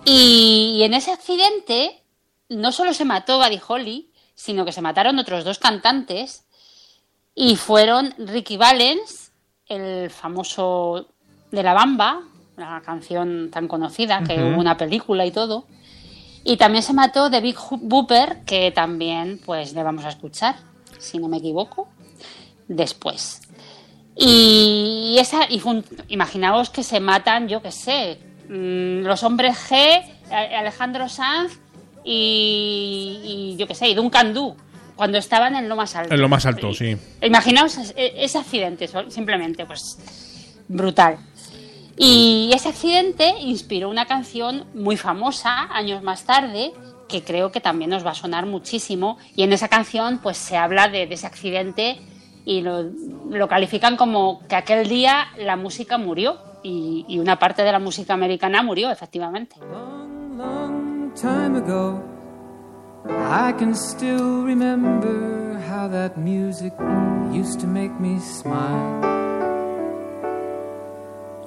Y, 0.04 0.76
y 0.76 0.82
en 0.82 0.94
ese 0.94 1.12
accidente 1.12 2.02
no 2.48 2.72
solo 2.72 2.94
se 2.94 3.04
mató 3.04 3.38
Buddy 3.38 3.60
Holly, 3.66 4.10
sino 4.34 4.64
que 4.64 4.72
se 4.72 4.80
mataron 4.80 5.18
otros 5.18 5.44
dos 5.44 5.58
cantantes 5.58 6.44
y 7.34 7.56
fueron 7.56 8.14
Ricky 8.18 8.56
Valens, 8.56 9.32
el 9.66 10.10
famoso 10.10 11.08
de 11.50 11.62
La 11.62 11.74
Bamba, 11.74 12.22
la 12.60 12.80
canción 12.84 13.50
tan 13.50 13.66
conocida, 13.68 14.22
que 14.24 14.34
hubo 14.42 14.60
una 14.60 14.76
película 14.76 15.26
y 15.26 15.30
todo. 15.32 15.66
Y 16.44 16.56
también 16.56 16.82
se 16.82 16.92
mató 16.94 17.28
de 17.28 17.40
Big 17.40 17.56
Booper, 17.70 18.38
que 18.46 18.70
también 18.70 19.40
pues 19.44 19.74
le 19.74 19.82
vamos 19.82 20.04
a 20.04 20.08
escuchar, 20.10 20.56
si 20.98 21.18
no 21.18 21.28
me 21.28 21.36
equivoco, 21.38 21.88
después. 22.68 23.42
Y 24.16 25.16
esa, 25.18 25.44
y 25.48 25.60
imaginaos 26.08 26.70
que 26.70 26.82
se 26.82 27.00
matan, 27.00 27.48
yo 27.48 27.62
qué 27.62 27.70
sé, 27.72 28.18
mm, 28.48 29.02
los 29.06 29.22
hombres 29.22 29.56
G, 29.70 30.02
Alejandro 30.30 31.08
Sanz 31.08 31.58
y, 32.04 33.20
y 33.24 33.56
yo 33.58 33.66
qué 33.66 33.74
sé, 33.74 33.88
y 33.88 33.94
Duncan 33.94 34.34
Du, 34.34 34.54
cuando 34.96 35.18
estaban 35.18 35.54
en 35.56 35.68
lo 35.68 35.76
más 35.76 35.96
alto. 35.96 36.14
En 36.14 36.20
lo 36.20 36.28
más 36.28 36.44
alto, 36.46 36.72
sí. 36.74 36.96
Imaginaos 37.22 37.76
es- 37.78 37.94
ese 37.96 38.38
accidente, 38.38 38.88
simplemente, 39.08 39.64
pues 39.66 39.98
brutal. 40.68 41.16
Y 42.02 42.50
ese 42.54 42.70
accidente 42.70 43.34
inspiró 43.40 43.90
una 43.90 44.06
canción 44.06 44.64
muy 44.72 44.96
famosa 44.96 45.68
años 45.70 46.02
más 46.02 46.24
tarde, 46.24 46.72
que 47.06 47.22
creo 47.22 47.52
que 47.52 47.60
también 47.60 47.90
nos 47.90 48.06
va 48.06 48.12
a 48.12 48.14
sonar 48.14 48.46
muchísimo. 48.46 49.18
Y 49.36 49.42
en 49.42 49.52
esa 49.52 49.68
canción, 49.68 50.18
pues 50.22 50.38
se 50.38 50.56
habla 50.56 50.88
de, 50.88 51.06
de 51.06 51.14
ese 51.14 51.26
accidente 51.26 52.00
y 52.46 52.62
lo, 52.62 52.84
lo 53.28 53.48
califican 53.48 53.98
como 53.98 54.40
que 54.48 54.56
aquel 54.56 54.88
día 54.88 55.26
la 55.36 55.56
música 55.56 55.98
murió 55.98 56.38
y, 56.62 57.04
y 57.06 57.18
una 57.18 57.38
parte 57.38 57.62
de 57.64 57.70
la 57.70 57.78
música 57.78 58.14
americana 58.14 58.62
murió, 58.62 58.90
efectivamente. 58.90 59.56
Long, 59.60 60.38
long 60.38 61.12
time 61.12 61.58
ago, 61.58 62.02
I 63.04 63.52
can 63.58 63.74
still 63.74 64.42
remember 64.42 65.60
how 65.68 65.86
that 65.90 66.16
music 66.16 66.72
used 67.30 67.60
to 67.60 67.66
make 67.66 67.92
me 68.00 68.18
smile. 68.20 69.29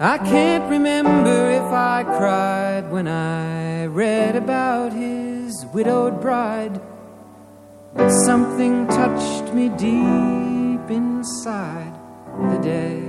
I 0.00 0.18
can't 0.18 0.68
remember 0.68 1.50
if 1.50 1.62
I 1.72 2.02
cried 2.04 2.90
when 2.90 3.06
I 3.08 3.86
read 3.86 4.36
about 4.36 4.92
his 4.92 5.64
widowed 5.72 6.20
bride. 6.20 6.80
but 7.94 8.10
something 8.26 8.88
touched 8.88 9.54
me 9.54 9.68
deep 9.68 10.90
inside 10.90 11.94
the 12.50 12.58
day. 12.58 13.00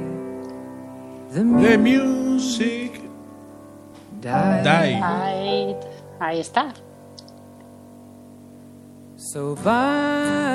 The 1.34 1.40
The 1.40 1.44
music 1.44 1.80
music 1.82 2.92
died. 4.22 4.64
die. 4.64 4.94
Ahí, 5.02 5.76
ahí 6.20 6.40
está. 6.40 6.72
So 9.18 9.56
bye 9.56 10.55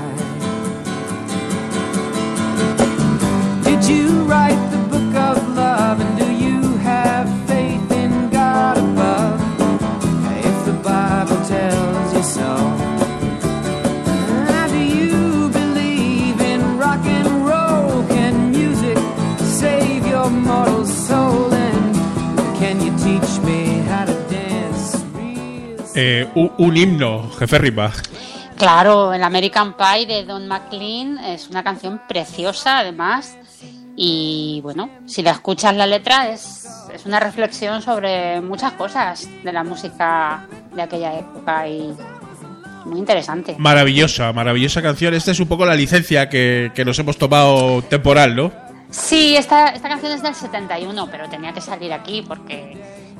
Eh, 25.95 26.27
un, 26.35 26.51
un 26.57 26.77
himno, 26.77 27.29
jefe 27.31 27.57
Ripa. 27.57 27.91
Claro, 28.57 29.13
el 29.13 29.23
American 29.23 29.75
Pie 29.75 30.05
de 30.05 30.23
Don 30.23 30.47
McLean 30.47 31.17
es 31.19 31.49
una 31.49 31.63
canción 31.63 32.01
preciosa, 32.07 32.79
además. 32.79 33.37
Y 33.95 34.59
bueno, 34.63 34.89
si 35.05 35.21
la 35.21 35.31
escuchas 35.31 35.75
la 35.75 35.85
letra, 35.87 36.29
es, 36.29 36.67
es 36.93 37.05
una 37.05 37.19
reflexión 37.19 37.81
sobre 37.81 38.39
muchas 38.41 38.73
cosas 38.73 39.27
de 39.43 39.51
la 39.51 39.63
música 39.63 40.47
de 40.73 40.81
aquella 40.81 41.19
época 41.19 41.67
y 41.67 41.93
muy 42.85 42.99
interesante. 42.99 43.55
Maravillosa, 43.57 44.31
maravillosa 44.33 44.81
canción. 44.81 45.13
Esta 45.13 45.31
es 45.31 45.39
un 45.39 45.47
poco 45.47 45.65
la 45.65 45.75
licencia 45.75 46.29
que, 46.29 46.71
que 46.73 46.85
nos 46.85 46.97
hemos 46.99 47.17
tomado 47.17 47.81
temporal, 47.83 48.35
¿no? 48.35 48.51
Sí, 48.91 49.35
esta, 49.37 49.69
esta 49.69 49.87
canción 49.87 50.11
es 50.11 50.21
del 50.21 50.35
71, 50.35 51.07
pero 51.09 51.29
tenía 51.29 51.53
que 51.53 51.61
salir 51.61 51.93
aquí 51.93 52.23
porque, 52.27 52.77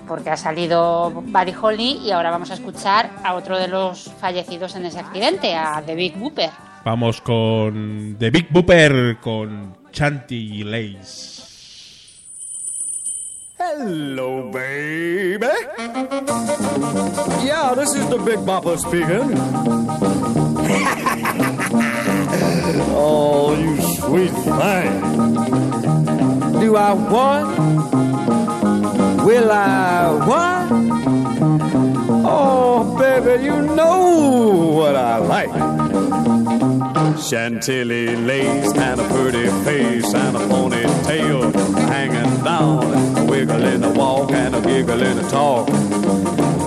porque 0.07 0.29
ha 0.29 0.37
salido 0.37 1.11
Buddy 1.11 1.53
Holly 1.59 1.99
y 2.03 2.11
ahora 2.11 2.31
vamos 2.31 2.51
a 2.51 2.55
escuchar 2.55 3.09
a 3.23 3.33
otro 3.35 3.57
de 3.57 3.67
los 3.67 4.11
fallecidos 4.19 4.75
en 4.75 4.85
ese 4.85 4.99
accidente, 4.99 5.55
a 5.55 5.81
The 5.85 5.95
Big 5.95 6.17
Booper. 6.17 6.49
Vamos 6.83 7.21
con 7.21 8.15
The 8.17 8.31
Big 8.31 8.51
Booper 8.51 9.17
con 9.19 9.77
Chanty 9.91 10.63
Lace. 10.63 11.41
Hello, 13.59 14.49
baby. 14.51 15.45
Yeah, 17.45 17.75
this 17.75 17.93
is 17.93 18.09
the 18.09 18.17
Big 18.17 18.39
Bopper 18.39 18.75
speaking. 18.79 19.37
oh, 22.95 23.55
you 23.59 23.79
sweet 23.97 24.31
thing. 24.31 25.01
Do 26.59 26.75
I 26.75 26.93
what? 26.93 28.10
Will 29.31 29.49
I 29.49 30.11
what? 30.27 30.67
Oh, 32.25 32.97
baby, 32.99 33.45
you 33.45 33.61
know 33.61 34.73
what 34.75 34.97
I 34.97 35.19
like. 35.19 35.80
Chantilly 37.21 38.15
lace 38.15 38.73
and 38.73 38.99
a 38.99 39.07
pretty 39.09 39.47
face 39.63 40.13
and 40.13 40.35
a 40.35 40.39
ponytail 40.39 41.53
hanging 41.87 42.43
down, 42.43 43.17
a 43.17 43.23
wiggle 43.25 43.63
in 43.63 43.81
the 43.81 43.89
walk 43.89 44.31
and 44.31 44.55
a 44.55 44.61
giggle 44.61 45.01
in 45.01 45.17
the 45.17 45.29
talk. 45.29 45.67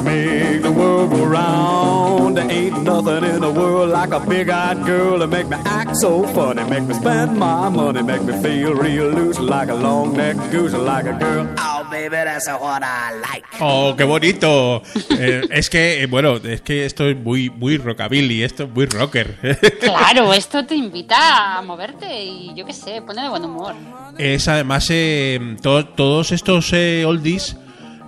Make 0.05 0.63
the 0.63 0.71
world 0.71 1.11
go 1.11 1.25
round. 1.25 2.37
There 2.37 2.51
ain't 2.51 2.83
nothing 2.83 3.25
in 3.25 3.41
the 3.41 3.51
world 3.51 3.91
like 3.91 4.13
a 4.13 4.21
big-eyed 4.21 4.85
girl 4.85 5.19
to 5.19 5.27
make 5.27 5.49
me 5.49 5.57
act 5.65 5.97
so 5.97 6.25
funny, 6.29 6.63
make 6.69 6.83
me 6.85 6.95
spend 6.95 7.39
my 7.39 7.69
money, 7.69 8.03
make 8.03 8.23
me 8.23 8.33
feel 8.43 8.75
real 8.75 9.09
loose 9.09 9.39
like 9.39 9.69
a 9.69 9.75
long-necked 9.75 10.51
goose, 10.51 10.73
like 10.73 11.07
a 11.07 11.13
girl. 11.15 11.49
Oh, 11.59 11.87
baby, 11.91 12.11
that's 12.11 12.49
what 12.49 12.83
I 12.83 13.15
like. 13.21 13.45
¡Oh, 13.61 13.95
qué 13.97 14.05
bonito! 14.05 14.83
Eh, 15.11 15.47
es 15.51 15.71
que, 15.71 16.03
eh, 16.03 16.07
bueno, 16.07 16.37
es 16.37 16.61
que 16.61 16.85
esto 16.85 17.09
es 17.09 17.17
muy, 17.17 17.51
muy 17.51 17.77
rockabilly, 17.79 18.43
esto 18.43 18.65
es 18.65 18.71
muy 18.71 18.87
rocker. 18.87 19.37
Claro, 19.81 20.35
esto 20.45 20.65
te 20.67 20.75
invita 20.75 21.59
a 21.59 21.63
moverte 21.63 22.23
y 22.25 22.53
yo 22.55 22.65
qué 22.65 22.73
sé, 22.73 23.03
pone 23.03 23.23
de 23.23 23.29
buen 23.29 23.45
humor. 23.45 23.75
es 24.19 24.47
además, 24.49 24.87
eh, 24.91 25.57
to- 25.63 25.87
todos 25.87 26.33
estos 26.33 26.73
eh, 26.73 27.05
oldies 27.07 27.57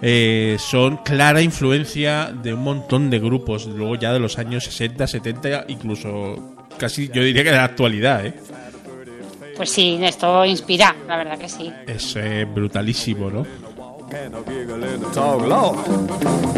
eh, 0.02 0.56
son 0.60 0.98
clara 0.98 1.40
influencia 1.40 2.26
de 2.32 2.52
un 2.54 2.62
montón 2.62 3.08
de 3.10 3.18
grupos, 3.18 3.66
luego 3.66 3.96
ya 3.96 4.12
de 4.12 4.20
los 4.20 4.38
años 4.38 4.64
60, 4.64 5.06
70, 5.06 5.64
incluso 5.68 6.54
casi 6.78 7.08
yo 7.08 7.22
diría 7.22 7.42
que 7.42 7.50
de 7.50 7.56
la 7.56 7.64
actualidad, 7.64 8.26
¿eh? 8.26 8.34
Pues 9.56 9.70
sí, 9.70 9.98
esto 10.02 10.44
inspira, 10.44 10.94
la 11.08 11.16
verdad 11.16 11.38
que 11.38 11.48
sí. 11.48 11.72
Es 11.86 12.14
eh, 12.16 12.44
brutalísimo, 12.44 13.30
¿no? 13.30 13.46
And 14.08 14.36
a 14.36 14.42
giggle 14.42 14.78
the 14.78 15.10
talk, 15.12 15.42
Lord. 15.42 15.76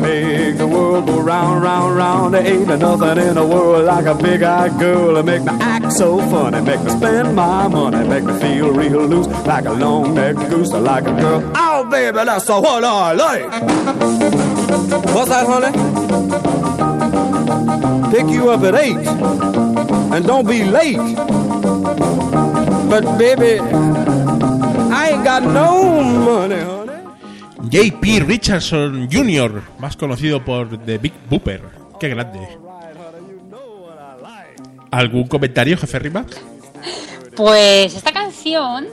Make 0.03 0.59
the 0.59 0.67
world 0.67 1.07
go 1.07 1.19
round, 1.19 1.63
round, 1.63 1.97
round. 1.97 2.35
There 2.35 2.47
ain't 2.47 2.69
nothing 2.69 3.19
in 3.27 3.35
the 3.37 3.47
world 3.47 3.87
like 3.87 4.05
a 4.05 4.15
big-eyed 4.15 4.79
girl 4.79 5.15
to 5.15 5.23
make 5.23 5.43
me 5.43 5.53
act 5.53 5.93
so 5.93 6.19
funny, 6.19 6.61
make 6.61 6.83
me 6.83 6.91
spend 6.91 7.35
my 7.35 7.67
money, 7.67 8.07
make 8.07 8.25
me 8.25 8.39
feel 8.39 8.71
real 8.71 9.07
loose 9.07 9.27
like 9.47 9.65
a 9.65 9.73
long-necked 9.73 10.51
goose, 10.51 10.73
like 10.73 11.05
a 11.05 11.15
girl. 11.19 11.51
Oh, 11.55 11.89
baby, 11.91 12.17
that's 12.17 12.49
what 12.49 12.85
I 12.85 13.13
like. 13.15 13.51
What's 15.15 15.31
that, 15.31 15.47
honey? 15.47 15.73
Pick 18.11 18.29
you 18.29 18.51
up 18.51 18.63
at 18.63 18.75
eight, 18.75 19.07
and 20.15 20.27
don't 20.27 20.47
be 20.47 20.65
late. 20.65 20.99
But 22.91 23.19
baby, 23.19 23.59
I 23.61 25.11
ain't 25.13 25.25
got 25.25 25.43
no 25.43 26.03
money, 26.03 26.57
honey. 26.57 26.78
JP 27.71 28.27
Richardson 28.27 29.09
Jr., 29.11 29.63
más 29.79 29.97
conocido 29.97 30.45
por 30.45 30.79
The 30.85 30.99
Big 30.99 31.13
Booper. 31.29 31.63
¡Qué 32.01 32.09
grande! 32.09 32.59
¿Algún 34.91 35.27
comentario, 35.27 35.77
jefe 35.77 35.99
Rima? 35.99 36.25
Pues 37.37 37.95
esta 37.95 38.13
canción 38.13 38.87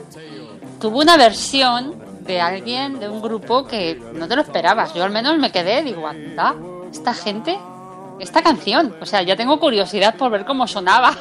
tuvo 0.80 1.00
una 1.00 1.16
versión 1.16 1.94
de 2.20 2.40
alguien, 2.40 2.98
de 3.00 3.08
un 3.08 3.22
grupo 3.22 3.66
que 3.66 4.00
no 4.14 4.28
te 4.28 4.36
lo 4.36 4.42
esperabas. 4.42 4.92
Yo 4.94 5.04
al 5.04 5.10
menos 5.10 5.38
me 5.38 5.50
quedé, 5.50 5.82
digo, 5.82 6.06
anda, 6.06 6.54
esta 6.90 7.14
gente, 7.14 7.58
esta 8.20 8.42
canción. 8.42 8.94
O 9.00 9.06
sea, 9.06 9.22
ya 9.22 9.36
tengo 9.36 9.58
curiosidad 9.58 10.16
por 10.16 10.30
ver 10.30 10.44
cómo 10.44 10.66
sonaba. 10.66 11.16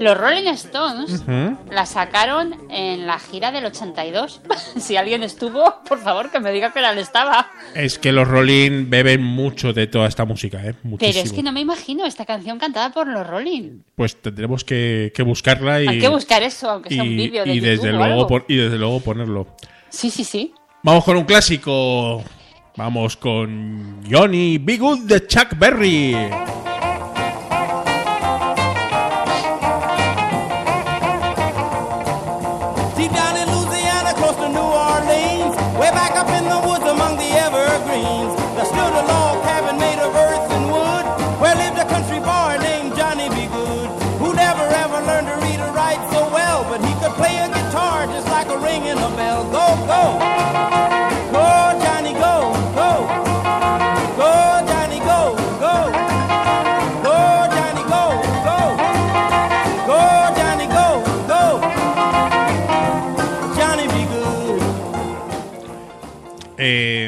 Los 0.00 0.18
Rolling 0.18 0.48
Stones 0.48 1.24
la 1.70 1.86
sacaron 1.86 2.54
en 2.70 3.06
la 3.06 3.18
gira 3.18 3.52
del 3.52 3.66
82. 3.66 4.40
si 4.76 4.96
alguien 4.96 5.22
estuvo, 5.22 5.82
por 5.88 5.98
favor, 6.00 6.30
que 6.30 6.40
me 6.40 6.52
diga 6.52 6.72
que 6.72 6.80
tal 6.80 6.98
estaba. 6.98 7.50
Es 7.74 7.98
que 7.98 8.12
los 8.12 8.26
Rolling 8.26 8.88
beben 8.88 9.22
mucho 9.22 9.72
de 9.72 9.86
toda 9.86 10.08
esta 10.08 10.24
música, 10.24 10.58
¿eh? 10.64 10.74
Muchísimo. 10.82 11.12
Pero 11.12 11.24
es 11.24 11.32
que 11.32 11.42
no 11.42 11.52
me 11.52 11.60
imagino 11.60 12.06
esta 12.06 12.24
canción 12.24 12.58
cantada 12.58 12.90
por 12.90 13.06
los 13.06 13.26
Rolling. 13.26 13.82
Pues 13.94 14.20
tendremos 14.20 14.64
que, 14.64 15.12
que 15.14 15.22
buscarla 15.22 15.82
y, 15.82 15.88
Hay 15.88 15.98
que 15.98 16.08
buscar 16.08 16.42
eso, 16.42 16.70
aunque 16.70 16.90
sea 16.90 17.02
un 17.02 17.10
y, 17.10 17.16
vídeo 17.16 17.44
de 17.44 17.52
y 17.52 17.56
YouTube 17.56 17.70
desde 17.70 17.88
o 17.90 17.92
luego 17.92 18.22
algo. 18.24 18.44
y 18.48 18.56
desde 18.56 18.78
luego 18.78 19.00
ponerlo. 19.00 19.46
Sí, 19.88 20.10
sí, 20.10 20.24
sí. 20.24 20.52
Vamos 20.82 21.04
con 21.04 21.16
un 21.16 21.24
clásico. 21.24 22.22
Vamos 22.76 23.16
con 23.16 24.02
Johnny 24.10 24.58
Be 24.58 24.76
Good 24.76 25.00
de 25.06 25.26
Chuck 25.26 25.56
Berry. 25.56 26.16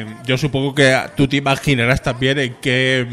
Eh, 0.01 0.15
yo 0.25 0.37
supongo 0.37 0.73
que 0.73 0.97
tú 1.15 1.27
te 1.27 1.37
imaginarás 1.37 2.01
también 2.01 2.39
en 2.39 2.55
qué, 2.55 3.07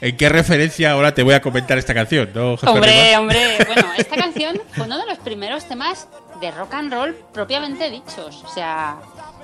en 0.00 0.16
qué 0.16 0.28
referencia 0.28 0.92
ahora 0.92 1.14
te 1.14 1.22
voy 1.22 1.34
a 1.34 1.40
comentar 1.40 1.78
esta 1.78 1.94
canción, 1.94 2.30
¿no, 2.34 2.56
jefe 2.56 2.70
Hombre, 2.70 3.06
Rima? 3.06 3.20
hombre, 3.20 3.38
bueno, 3.66 3.88
esta 3.96 4.16
canción 4.16 4.60
fue 4.72 4.86
uno 4.86 4.98
de 4.98 5.06
los 5.06 5.18
primeros 5.18 5.66
temas 5.66 6.08
de 6.40 6.50
rock 6.50 6.74
and 6.74 6.92
roll 6.92 7.14
propiamente 7.32 7.90
dichos. 7.90 8.42
O 8.44 8.48
sea, 8.48 8.96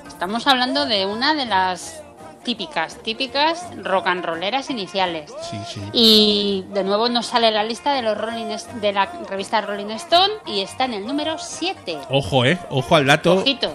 estamos 0.06 0.46
hablando 0.46 0.86
de 0.86 1.06
una 1.06 1.34
de 1.34 1.46
las 1.46 2.02
típicas, 2.44 3.02
típicas 3.02 3.66
rock 3.82 4.06
and 4.06 4.24
rolleras 4.24 4.70
iniciales. 4.70 5.32
Sí, 5.50 5.56
sí. 5.66 5.80
Y 5.92 6.64
de 6.72 6.84
nuevo 6.84 7.08
nos 7.08 7.26
sale 7.26 7.50
la 7.50 7.64
lista 7.64 7.94
de 7.94 8.02
los 8.02 8.16
Rolling 8.16 8.56
de 8.80 8.92
la 8.92 9.06
revista 9.28 9.60
Rolling 9.62 9.90
Stone 9.92 10.34
y 10.46 10.60
está 10.60 10.84
en 10.84 10.94
el 10.94 11.06
número 11.06 11.38
7. 11.38 11.98
Ojo, 12.10 12.44
eh, 12.44 12.58
ojo 12.70 12.94
al 12.96 13.06
dato. 13.06 13.36
Ojito. 13.36 13.74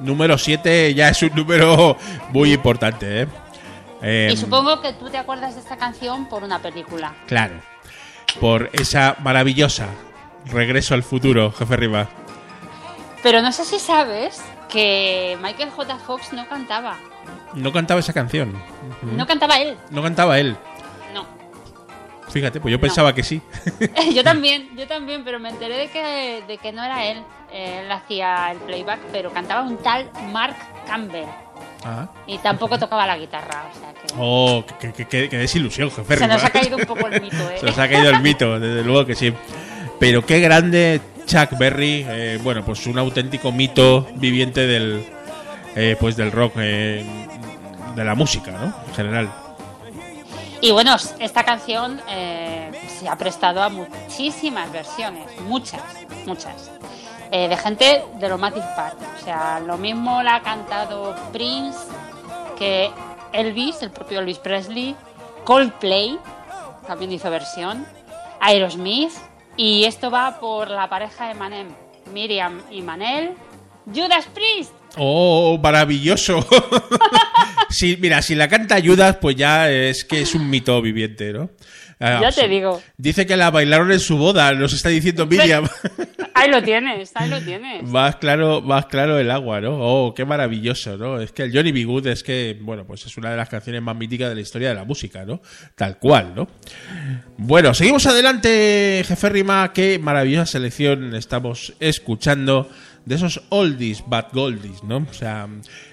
Número 0.00 0.38
7 0.38 0.94
ya 0.94 1.08
es 1.10 1.22
un 1.22 1.34
número 1.34 1.96
muy 2.32 2.52
importante, 2.52 3.22
¿eh? 3.22 3.28
Eh, 4.02 4.30
Y 4.32 4.36
supongo 4.36 4.80
que 4.80 4.94
tú 4.94 5.10
te 5.10 5.18
acuerdas 5.18 5.54
de 5.54 5.60
esta 5.60 5.76
canción 5.76 6.26
por 6.28 6.42
una 6.42 6.58
película. 6.60 7.14
Claro. 7.26 7.60
Por 8.40 8.70
esa 8.72 9.16
maravillosa 9.20 9.88
Regreso 10.46 10.94
al 10.94 11.02
futuro, 11.02 11.52
jefe 11.52 11.76
Riva. 11.76 12.08
Pero 13.22 13.42
no 13.42 13.52
sé 13.52 13.64
si 13.64 13.78
sabes 13.78 14.42
que 14.68 15.36
Michael 15.42 15.70
J. 15.70 15.98
Fox 15.98 16.32
no 16.32 16.48
cantaba. 16.48 16.96
No 17.54 17.72
cantaba 17.72 18.00
esa 18.00 18.12
canción. 18.12 18.54
No 19.02 19.26
cantaba 19.26 19.60
él. 19.60 19.76
No 19.90 20.02
cantaba 20.02 20.38
él. 20.38 20.56
No. 21.12 21.26
Fíjate, 22.30 22.60
pues 22.60 22.72
yo 22.72 22.80
pensaba 22.80 23.14
que 23.14 23.22
sí. 23.22 23.42
yo 24.14 24.24
también, 24.24 24.70
yo 24.76 24.86
también, 24.86 25.24
pero 25.24 25.38
me 25.38 25.50
enteré 25.50 25.76
de 25.76 25.88
que, 25.88 26.42
de 26.46 26.58
que 26.58 26.72
no 26.72 26.82
era 26.82 27.04
él. 27.04 27.22
Él 27.52 27.90
hacía 27.90 28.52
el 28.52 28.58
playback, 28.58 29.00
pero 29.12 29.32
cantaba 29.32 29.62
un 29.62 29.76
tal 29.78 30.10
Mark 30.32 30.56
Campbell. 30.86 31.26
Ah. 31.84 32.08
Y 32.26 32.38
tampoco 32.38 32.78
tocaba 32.78 33.06
la 33.06 33.16
guitarra, 33.16 33.70
o 33.72 33.78
sea 33.78 33.92
que... 33.94 34.14
Oh, 34.18 34.64
qué, 34.78 35.28
desilusión, 35.28 35.90
jefe 35.90 36.18
Se 36.18 36.26
nos 36.26 36.44
ha 36.44 36.50
caído 36.50 36.76
un 36.76 36.84
poco 36.84 37.06
el 37.06 37.20
mito, 37.20 37.36
¿eh? 37.50 37.56
Se 37.58 37.66
nos 37.66 37.78
ha 37.78 37.88
caído 37.88 38.10
el 38.10 38.20
mito, 38.20 38.60
desde 38.60 38.84
luego 38.84 39.06
que 39.06 39.14
sí. 39.14 39.32
Pero 39.98 40.24
qué 40.24 40.40
grande 40.40 41.00
Chuck 41.26 41.56
Berry, 41.58 42.04
eh, 42.08 42.38
bueno, 42.42 42.64
pues 42.64 42.86
un 42.86 42.98
auténtico 42.98 43.50
mito 43.50 44.06
viviente 44.14 44.66
del, 44.66 45.04
eh, 45.76 45.96
pues 45.98 46.16
del 46.16 46.32
rock, 46.32 46.54
eh, 46.56 47.04
de 47.94 48.04
la 48.04 48.14
música, 48.14 48.50
¿no? 48.52 48.74
En 48.88 48.94
general. 48.94 49.30
Y 50.60 50.72
bueno, 50.72 50.96
esta 51.18 51.44
canción 51.44 52.00
eh, 52.08 52.70
se 52.98 53.08
ha 53.08 53.16
prestado 53.16 53.62
a 53.62 53.68
muchísimas 53.68 54.70
versiones, 54.72 55.24
muchas, 55.46 55.80
muchas, 56.26 56.70
eh, 57.32 57.48
de 57.48 57.56
gente 57.56 58.04
de 58.18 58.28
lo 58.28 58.38
más 58.38 58.54
dispar. 58.54 58.94
O 59.18 59.24
sea, 59.24 59.60
lo 59.60 59.76
mismo 59.78 60.22
la 60.22 60.36
ha 60.36 60.42
cantado 60.42 61.14
Prince 61.32 61.78
que 62.58 62.90
Elvis, 63.32 63.82
el 63.82 63.90
propio 63.90 64.20
Elvis 64.20 64.38
Presley, 64.38 64.94
Coldplay, 65.44 66.18
también 66.86 67.12
hizo 67.12 67.30
versión, 67.30 67.86
Aerosmith, 68.40 69.12
y 69.56 69.84
esto 69.84 70.10
va 70.10 70.40
por 70.40 70.70
la 70.70 70.88
pareja 70.88 71.28
de 71.28 71.34
Manem, 71.34 71.68
Miriam 72.12 72.60
y 72.70 72.82
Manel, 72.82 73.34
Judas 73.86 74.26
Priest. 74.34 74.72
Oh, 74.96 75.58
maravilloso. 75.62 76.44
mira, 77.98 78.22
si 78.22 78.34
la 78.34 78.48
canta 78.48 78.80
Judas, 78.82 79.18
pues 79.20 79.36
ya 79.36 79.70
es 79.70 80.04
que 80.04 80.22
es 80.22 80.34
un 80.34 80.50
mito 80.50 80.80
viviente, 80.82 81.32
¿no? 81.32 81.50
Ah, 82.00 82.18
Ya 82.22 82.32
te 82.32 82.48
digo. 82.48 82.80
Dice 82.96 83.26
que 83.26 83.36
la 83.36 83.50
bailaron 83.50 83.92
en 83.92 84.00
su 84.00 84.16
boda, 84.16 84.52
nos 84.54 84.72
está 84.72 84.88
diciendo 84.88 85.26
Miriam. 85.26 85.66
Ahí 86.34 86.48
lo 86.50 86.62
tienes, 86.62 87.10
ahí 87.14 87.28
lo 87.28 87.38
tienes. 87.42 87.82
Más 87.82 88.16
claro, 88.16 88.62
más 88.62 88.86
claro 88.86 89.18
el 89.18 89.30
agua, 89.30 89.60
¿no? 89.60 89.76
Oh, 89.78 90.14
qué 90.14 90.24
maravilloso, 90.24 90.96
¿no? 90.96 91.20
Es 91.20 91.32
que 91.32 91.42
el 91.42 91.52
Johnny 91.54 91.72
B. 91.72 91.84
Good 91.84 92.06
es 92.06 92.22
que, 92.22 92.56
bueno, 92.62 92.86
pues 92.86 93.04
es 93.04 93.16
una 93.18 93.30
de 93.30 93.36
las 93.36 93.48
canciones 93.50 93.82
más 93.82 93.94
míticas 93.94 94.30
de 94.30 94.34
la 94.36 94.40
historia 94.40 94.70
de 94.70 94.76
la 94.76 94.84
música, 94.84 95.24
¿no? 95.26 95.42
Tal 95.74 95.98
cual, 95.98 96.32
¿no? 96.34 96.48
Bueno, 97.36 97.74
seguimos 97.74 98.06
adelante, 98.06 99.04
jefe 99.06 99.28
Rima. 99.28 99.70
Qué 99.74 99.98
maravillosa 99.98 100.46
selección 100.46 101.14
estamos 101.14 101.74
escuchando 101.80 102.70
de 103.04 103.14
esos 103.14 103.42
oldies 103.48 104.04
but 104.06 104.26
goldies, 104.32 104.82
¿no? 104.84 104.98
O 105.08 105.12
sea, 105.14 105.48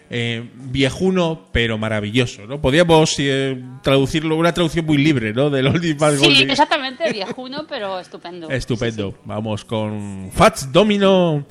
eh, 0.09 0.49
viejuno 0.55 1.47
pero 1.51 1.77
maravilloso, 1.77 2.45
¿no? 2.45 2.61
Podríamos 2.61 3.15
eh, 3.19 3.61
traducirlo, 3.81 4.35
una 4.35 4.53
traducción 4.53 4.85
muy 4.85 4.97
libre, 4.97 5.33
¿no? 5.33 5.49
Del 5.49 5.67
oldies 5.67 5.97
but 5.97 6.11
Sí, 6.15 6.25
goldies. 6.25 6.49
exactamente, 6.51 7.11
viejuno, 7.11 7.65
pero 7.67 7.99
estupendo. 7.99 8.49
Estupendo. 8.51 9.15
Vamos 9.25 9.65
con 9.65 10.29
Fats 10.33 10.71
Domino 10.71 11.45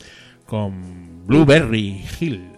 con 0.47 1.27
Blueberry 1.27 2.05
Hill. 2.21 2.53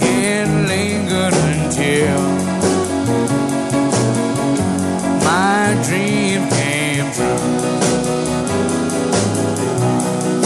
and 0.00 0.68
lingered 0.68 1.34
until 1.34 2.20
my 5.24 5.74
dream 5.86 6.27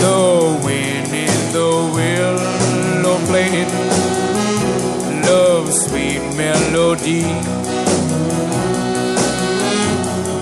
The 0.02 0.60
wind 0.64 1.14
in 1.14 1.52
the 1.52 1.70
willow 1.94 3.18
played 3.28 3.68
love's 5.24 5.76
sweet 5.86 6.22
melody. 6.36 7.22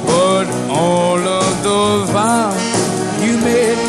But 0.07 0.46
all 0.70 1.18
of 1.18 1.62
those 1.62 2.09
vows 2.09 2.57
you 3.23 3.37
made 3.37 3.81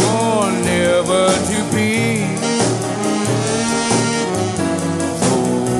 were 0.00 0.50
never 0.64 1.26
to 1.50 1.58
be. 1.76 2.24
So 5.20 5.34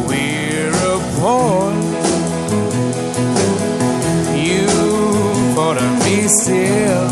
we're 0.08 0.76
apart. 0.98 1.84
You 4.36 4.66
thought 5.54 5.78
of 5.78 5.92
me 6.04 6.28
still. 6.28 7.05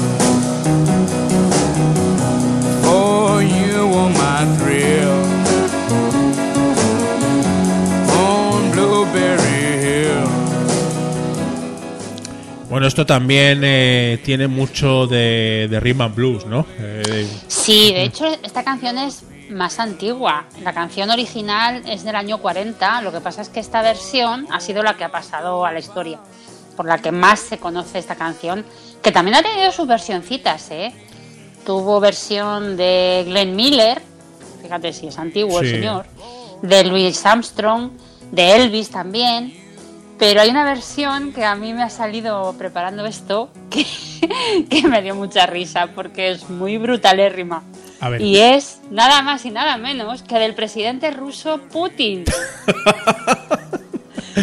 Bueno, 12.85 12.89
esto 12.91 13.07
también 13.07 13.63
eh, 13.65 14.21
tiene 14.27 14.47
mucho 14.47 15.07
de, 15.07 15.69
de 15.71 15.81
rhythm 15.81 16.03
and 16.03 16.15
blues, 16.15 16.45
¿no? 16.45 16.67
Eh, 16.79 17.27
Sí, 17.49 17.95
de 17.95 18.03
hecho, 18.05 18.27
esta 18.43 18.63
canción 18.63 18.99
es 18.99 19.23
más 19.49 19.79
antigua. 19.81 20.45
La 20.63 20.75
canción 20.75 21.09
original 21.09 21.83
es 21.89 22.05
del 22.05 22.15
año 22.15 22.37
40, 22.43 23.01
lo 23.01 23.11
que 23.11 23.23
pasa 23.23 23.41
es 23.41 23.49
que 23.49 23.61
esta 23.61 23.81
versión 23.81 24.47
ha 24.53 24.61
sido 24.61 24.83
la 24.83 24.99
que 24.99 25.05
ha 25.05 25.09
pasado 25.11 25.65
a 25.65 25.73
la 25.73 25.79
historia, 25.79 26.19
por 26.77 26.85
la 26.85 26.99
que 26.99 27.11
más 27.11 27.41
se 27.41 27.57
conoce 27.57 27.99
esta 27.99 28.17
canción, 28.17 28.67
que 29.03 29.13
también 29.13 29.37
ha 29.37 29.43
tenido 29.43 29.73
sus 29.73 29.87
versioncitas, 29.89 30.71
¿eh? 30.71 30.93
Tuvo 31.65 32.01
versión 32.01 32.77
de 32.77 33.25
Glenn 33.27 33.57
Miller, 33.57 34.03
fíjate 34.61 34.93
si 34.93 35.07
es 35.07 35.19
antiguo 35.19 35.61
Sí. 35.61 35.69
el 35.69 35.75
señor, 35.77 36.05
de 36.61 36.85
Louis 36.85 37.25
Armstrong, 37.25 37.93
de 38.31 38.57
Elvis 38.57 38.91
también, 38.91 39.64
pero 40.19 40.41
hay 40.41 40.51
una 40.51 40.65
versión 40.65 41.33
que 41.33 41.45
a 41.45 41.55
mí 41.55 41.73
me 41.73 41.83
ha 41.83 41.91
salido 41.91 42.55
preparando 42.59 43.05
esto 43.07 43.51
que, 43.71 43.85
que 44.71 44.89
me 44.89 45.03
dio 45.03 45.15
mucha 45.15 45.47
risa 45.47 45.89
porque 45.95 46.31
es 46.31 46.49
muy 46.49 46.79
brutalérrima. 46.79 47.63
A 48.01 48.09
ver. 48.11 48.21
Y 48.21 48.39
es 48.39 48.81
nada 48.91 49.23
más 49.23 49.45
y 49.47 49.51
nada 49.51 49.77
menos 49.79 50.23
que 50.23 50.39
del 50.39 50.55
presidente 50.55 51.11
ruso 51.11 51.61
Putin. 51.73 52.25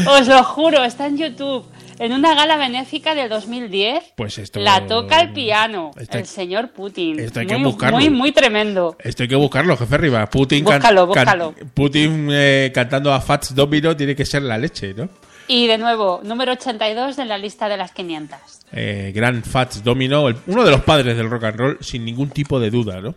Os 0.07 0.27
lo 0.27 0.43
juro, 0.43 0.83
está 0.83 1.07
en 1.07 1.17
YouTube. 1.17 1.65
En 1.99 2.13
una 2.13 2.33
gala 2.33 2.57
benéfica 2.57 3.13
del 3.13 3.29
2010, 3.29 4.13
Pues 4.15 4.39
esto- 4.39 4.59
la 4.59 4.87
toca 4.87 5.19
al 5.19 5.33
piano 5.33 5.91
Esto 5.99 6.17
el 6.17 6.25
señor 6.25 6.71
Putin. 6.71 7.19
esto 7.19 7.41
hay 7.41 7.45
que 7.45 7.57
muy, 7.57 7.65
buscarlo. 7.71 7.97
muy, 7.97 8.09
muy 8.09 8.31
tremendo. 8.31 8.95
esto 9.03 9.21
hay 9.23 9.29
que 9.29 9.35
buscarlo, 9.35 9.77
jefe 9.77 9.97
Riva. 9.99 10.25
Putin, 10.27 10.63
Búscalo, 10.63 11.01
can- 11.01 11.07
búscalo. 11.25 11.53
Putin 11.75 12.29
eh, 12.31 12.71
cantando 12.73 13.13
a 13.13 13.21
Fats 13.21 13.53
Domino 13.53 13.95
tiene 13.95 14.15
que 14.15 14.25
ser 14.25 14.41
la 14.41 14.57
leche, 14.57 14.95
¿no? 14.95 15.09
Y 15.47 15.67
de 15.67 15.77
nuevo, 15.77 16.21
número 16.23 16.53
82 16.53 17.17
de 17.17 17.25
la 17.25 17.37
lista 17.37 17.67
de 17.67 17.77
las 17.77 17.91
500. 17.91 18.39
Eh, 18.71 19.11
gran 19.13 19.43
Fats 19.43 19.83
Domino, 19.83 20.25
uno 20.47 20.63
de 20.63 20.71
los 20.71 20.81
padres 20.81 21.17
del 21.17 21.29
rock 21.29 21.43
and 21.43 21.57
roll, 21.57 21.77
sin 21.81 22.05
ningún 22.05 22.29
tipo 22.29 22.59
de 22.59 22.69
duda, 22.69 23.01
¿no? 23.01 23.15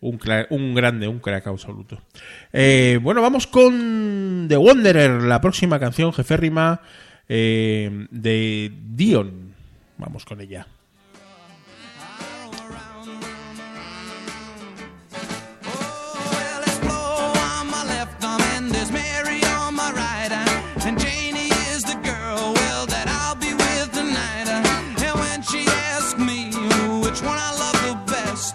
Un, 0.00 0.20
un 0.50 0.74
grande, 0.74 1.08
un 1.08 1.18
crack 1.18 1.46
absoluto. 1.46 2.00
Eh, 2.52 2.98
bueno, 3.02 3.22
vamos 3.22 3.46
con 3.46 4.46
The 4.48 4.56
Wanderer, 4.56 5.22
la 5.22 5.40
próxima 5.40 5.80
canción, 5.80 6.12
jefe 6.12 6.36
Rima, 6.36 6.80
eh, 7.28 8.06
de 8.10 8.72
Dion. 8.80 9.54
Vamos 9.98 10.24
con 10.24 10.40
ella. 10.40 10.66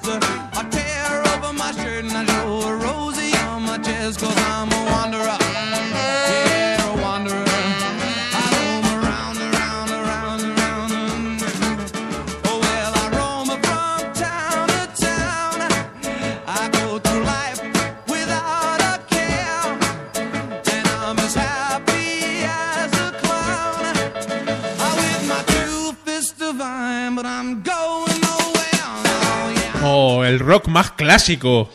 Cause 0.07 0.23
I 0.53 0.63
tear 0.71 1.21
over 1.35 1.51
my 1.51 1.73
shirt 1.73 2.05
and 2.05 2.13
I 2.13 2.23
show 2.23 2.61
a 2.61 2.77
rosy 2.77 3.35
on 3.39 3.63
my 3.63 3.77
chest 3.77 4.21
Cause 4.21 4.46
clásico. 31.07 31.69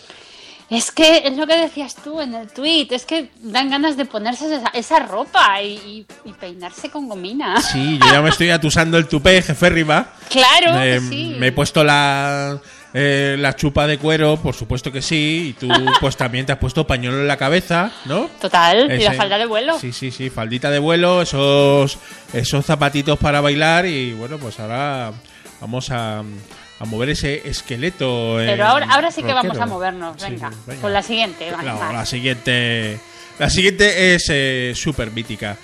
Es 0.70 0.90
que 0.90 1.18
es 1.26 1.36
lo 1.36 1.46
que 1.46 1.56
decías 1.56 1.94
tú 1.96 2.20
en 2.22 2.34
el 2.34 2.48
tweet, 2.48 2.86
es 2.92 3.04
que 3.04 3.28
dan 3.42 3.68
ganas 3.68 3.96
de 3.98 4.06
ponerse 4.06 4.54
esa, 4.56 4.68
esa 4.68 5.00
ropa 5.00 5.60
y, 5.60 5.66
y- 5.74 6.06
y 6.24 6.32
peinarse 6.32 6.88
con 6.90 7.08
gomina. 7.08 7.60
Sí, 7.60 7.98
yo 7.98 8.10
ya 8.12 8.22
me 8.22 8.30
estoy 8.30 8.48
atusando 8.50 8.96
el 8.96 9.06
tupé, 9.06 9.42
jefe 9.42 9.68
Riva. 9.68 10.12
Claro, 10.30 10.72
Me, 10.78 10.94
que 10.94 11.00
sí. 11.00 11.36
me 11.38 11.48
he 11.48 11.52
puesto 11.52 11.84
la, 11.84 12.58
eh, 12.94 13.36
la 13.38 13.54
chupa 13.54 13.86
de 13.86 13.98
cuero, 13.98 14.38
por 14.38 14.54
supuesto 14.54 14.90
que 14.90 15.02
sí. 15.02 15.48
Y 15.50 15.52
tú, 15.60 15.68
pues 16.00 16.16
también 16.16 16.46
te 16.46 16.52
has 16.52 16.58
puesto 16.58 16.86
pañuelo 16.86 17.18
en 17.20 17.28
la 17.28 17.36
cabeza, 17.36 17.92
¿no? 18.06 18.30
Total, 18.40 18.90
y 18.98 19.04
la 19.04 19.12
falda 19.12 19.36
de 19.36 19.44
vuelo. 19.44 19.78
Sí, 19.78 19.92
sí, 19.92 20.10
sí, 20.10 20.30
faldita 20.30 20.70
de 20.70 20.78
vuelo, 20.78 21.20
esos, 21.20 21.98
esos 22.32 22.64
zapatitos 22.64 23.18
para 23.18 23.42
bailar. 23.42 23.84
Y 23.84 24.14
bueno, 24.14 24.38
pues 24.38 24.58
ahora 24.58 25.12
vamos 25.60 25.90
a, 25.90 26.22
a 26.82 26.84
mover 26.84 27.10
ese 27.10 27.48
esqueleto. 27.48 28.34
Pero 28.38 28.66
ahora, 28.66 28.86
ahora 28.90 29.12
sí 29.12 29.22
que 29.22 29.32
vamos 29.32 29.56
a 29.56 29.66
movernos, 29.66 30.20
venga. 30.20 30.50
sí, 30.50 30.56
venga. 30.66 30.82
Con 30.82 30.92
la 30.92 31.02
siguiente, 31.02 31.46
Claro, 31.48 31.92
la 31.92 32.04
siguiente. 32.04 32.98
La 33.38 33.48
siguiente 33.48 34.14
es 34.14 34.26
eh, 34.28 34.72
súper 34.74 35.12
mítica. 35.12 35.56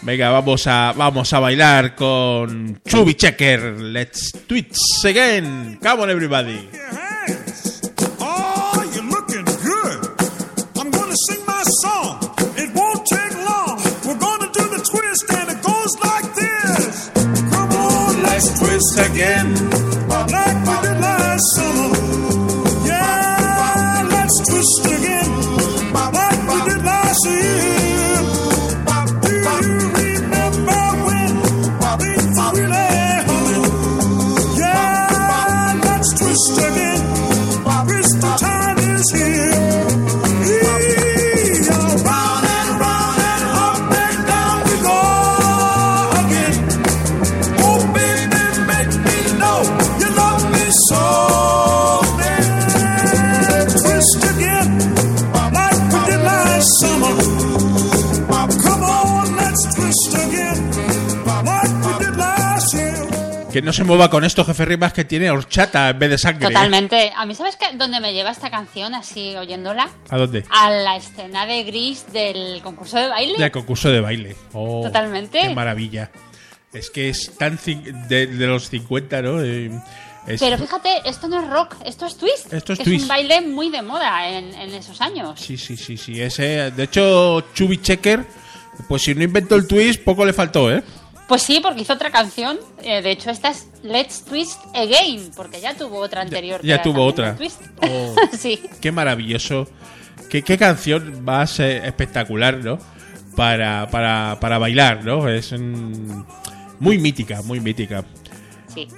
Venga, 0.00 0.30
vamos 0.30 0.66
a, 0.66 0.94
vamos 0.96 1.30
a 1.32 1.40
bailar 1.40 1.94
con 1.94 2.80
Chubby 2.88 3.14
Checker. 3.14 3.80
Let's 3.80 4.32
twitch 4.46 4.76
again. 5.04 5.78
Come 5.82 6.04
on, 6.04 6.10
everybody. 6.10 6.70
Oh, 8.18 8.82
you're 8.94 9.12
Que 63.52 63.62
no 63.62 63.72
se 63.72 63.84
mueva 63.84 64.08
con 64.10 64.24
esto, 64.24 64.44
jefe 64.44 64.64
Rivas, 64.64 64.92
que 64.92 65.04
tiene 65.04 65.30
horchata 65.30 65.90
en 65.90 65.98
vez 65.98 66.10
de 66.10 66.18
sangre. 66.18 66.46
¿eh? 66.46 66.48
Totalmente. 66.48 67.12
A 67.14 67.26
mí, 67.26 67.34
¿sabes 67.34 67.56
qué? 67.56 67.66
dónde 67.76 68.00
me 68.00 68.12
lleva 68.12 68.30
esta 68.30 68.50
canción 68.50 68.94
así 68.94 69.36
oyéndola? 69.36 69.88
¿A 70.08 70.16
dónde? 70.16 70.44
A 70.50 70.70
la 70.70 70.96
escena 70.96 71.44
de 71.46 71.62
Gris 71.64 72.06
del 72.12 72.62
concurso 72.62 72.96
de 72.98 73.08
baile. 73.08 73.36
Del 73.38 73.50
concurso 73.50 73.90
de 73.90 74.00
baile. 74.00 74.36
Oh, 74.52 74.82
Totalmente. 74.84 75.40
Qué 75.40 75.54
maravilla. 75.54 76.10
Es 76.72 76.88
que 76.90 77.10
es 77.10 77.32
tan 77.36 77.58
de, 78.08 78.26
de 78.26 78.46
los 78.46 78.70
50, 78.70 79.20
¿no? 79.22 79.42
Eh, 79.42 79.70
es- 80.26 80.40
Pero 80.40 80.56
fíjate, 80.56 81.02
esto 81.04 81.28
no 81.28 81.42
es 81.42 81.50
rock, 81.50 81.76
esto 81.84 82.06
es 82.06 82.16
twist. 82.16 82.50
Esto 82.52 82.72
es 82.72 82.78
que 82.78 82.84
twist. 82.86 83.02
un 83.02 83.08
baile 83.08 83.42
muy 83.42 83.68
de 83.68 83.82
moda 83.82 84.28
en, 84.30 84.54
en 84.54 84.72
esos 84.74 85.00
años. 85.02 85.38
Sí, 85.38 85.58
sí, 85.58 85.76
sí, 85.76 85.98
sí. 85.98 86.22
Ese, 86.22 86.70
de 86.70 86.82
hecho, 86.84 87.42
Chubby 87.52 87.76
Checker, 87.82 88.24
pues 88.88 89.02
si 89.02 89.14
no 89.14 89.22
inventó 89.22 89.56
el 89.56 89.66
twist, 89.66 90.02
poco 90.02 90.24
le 90.24 90.32
faltó, 90.32 90.72
¿eh? 90.72 90.82
Pues 91.28 91.42
sí, 91.42 91.60
porque 91.62 91.80
hizo 91.82 91.94
otra 91.94 92.10
canción. 92.10 92.58
eh, 92.82 93.00
de 93.00 93.10
hecho, 93.10 93.30
esta 93.30 93.50
es 93.50 93.68
Let's 93.82 94.24
Twist 94.24 94.60
Again, 94.74 95.30
porque 95.34 95.60
ya 95.60 95.74
tuvo 95.74 95.98
otra 95.98 96.20
anterior. 96.22 96.60
ya 96.62 96.82
tuvo 96.82 97.04
otra. 97.04 97.36
Oh. 97.80 98.14
sí. 98.38 98.60
Qué 98.80 98.92
maravilloso. 98.92 99.66
Qué, 100.28 100.42
qué 100.42 100.58
canción 100.58 101.24
más 101.24 101.58
eh, 101.60 101.86
espectacular, 101.86 102.58
¿no? 102.58 102.78
Para, 103.36 103.88
para, 103.90 104.38
para 104.40 104.58
bailar, 104.58 105.04
¿no? 105.04 105.28
Es 105.28 105.52
mm, 105.52 106.22
muy 106.80 106.98
mítica, 106.98 107.40
muy 107.42 107.60
mítica. 107.60 108.04
Sí. 108.74 108.88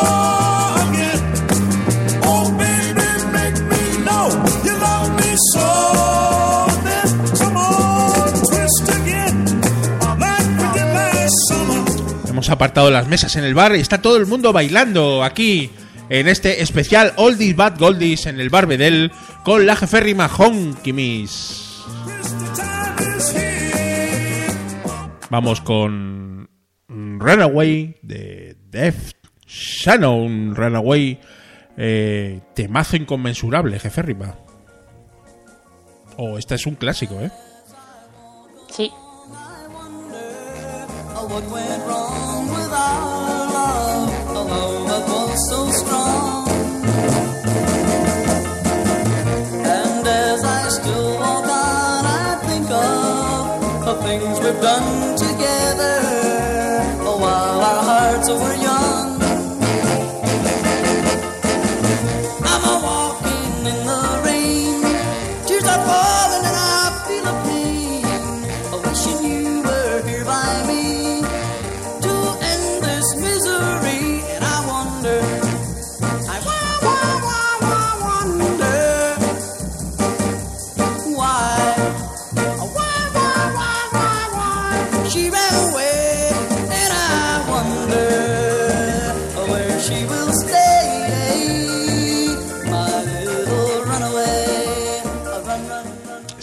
Hemos 12.48 12.56
apartado 12.56 12.90
las 12.90 13.06
mesas 13.06 13.36
en 13.36 13.44
el 13.44 13.52
bar 13.52 13.76
y 13.76 13.80
está 13.80 14.00
todo 14.00 14.16
el 14.16 14.24
mundo 14.24 14.54
bailando 14.54 15.22
aquí 15.22 15.70
en 16.08 16.28
este 16.28 16.62
especial 16.62 17.12
Oldies 17.16 17.54
Bad 17.54 17.78
Goldies 17.78 18.24
en 18.24 18.40
el 18.40 18.48
bar 18.48 18.64
Bedel 18.64 19.12
con 19.44 19.66
la 19.66 19.76
jeférrima 19.76 20.28
Honky 20.28 20.94
Miss. 20.94 21.84
Vamos 25.28 25.60
con 25.60 26.48
Runaway 26.88 27.96
de 28.00 28.56
Def 28.70 29.12
Shannon. 29.46 30.56
Runaway, 30.56 31.20
eh, 31.76 32.40
temazo 32.54 32.96
inconmensurable, 32.96 33.78
jeférrima. 33.78 34.36
Oh, 36.16 36.38
este 36.38 36.54
es 36.54 36.66
un 36.66 36.76
clásico, 36.76 37.20
¿eh? 37.20 37.30
Sí. 38.70 38.90
What 41.28 41.44
went 41.50 41.86
wrong 41.86 42.27
things 54.08 54.40
we've 54.40 54.60
done 54.62 55.17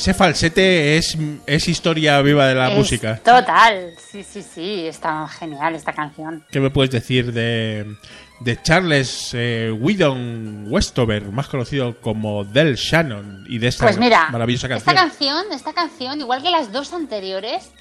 Ese 0.05 0.13
falsete 0.13 0.97
es, 0.97 1.17
es 1.47 1.67
historia 1.67 2.21
viva 2.21 2.45
de 2.45 2.53
la 2.53 2.69
Es 2.69 2.77
música. 2.77 3.17
Total. 3.23 3.95
Sí, 3.97 4.21
sí, 4.21 4.43
sí. 4.43 4.85
Está 4.85 5.27
genial 5.27 5.73
esta 5.73 5.93
canción. 5.93 6.45
¿Qué 6.51 6.59
me 6.59 6.69
puedes 6.69 6.91
decir 6.91 7.33
de, 7.33 7.97
de 8.39 8.61
Charles 8.61 9.31
eh, 9.33 9.71
Whedon 9.75 10.67
Westover, 10.69 11.23
más 11.31 11.47
conocido 11.47 11.99
como 12.01 12.43
Del 12.45 12.75
Shannon, 12.75 13.45
y 13.49 13.57
de 13.57 13.69
esta 13.69 13.85
Pues 13.85 13.97
mira, 13.97 14.29
maravillosa 14.29 14.67
esta 14.67 14.93
canción? 14.93 14.95
canción, 14.95 15.45
esta 15.51 15.73
canción, 15.73 16.19
igual 16.19 16.43
que 16.43 16.51
las 16.51 16.71
dos 16.71 16.93
anteriores, 16.93 17.71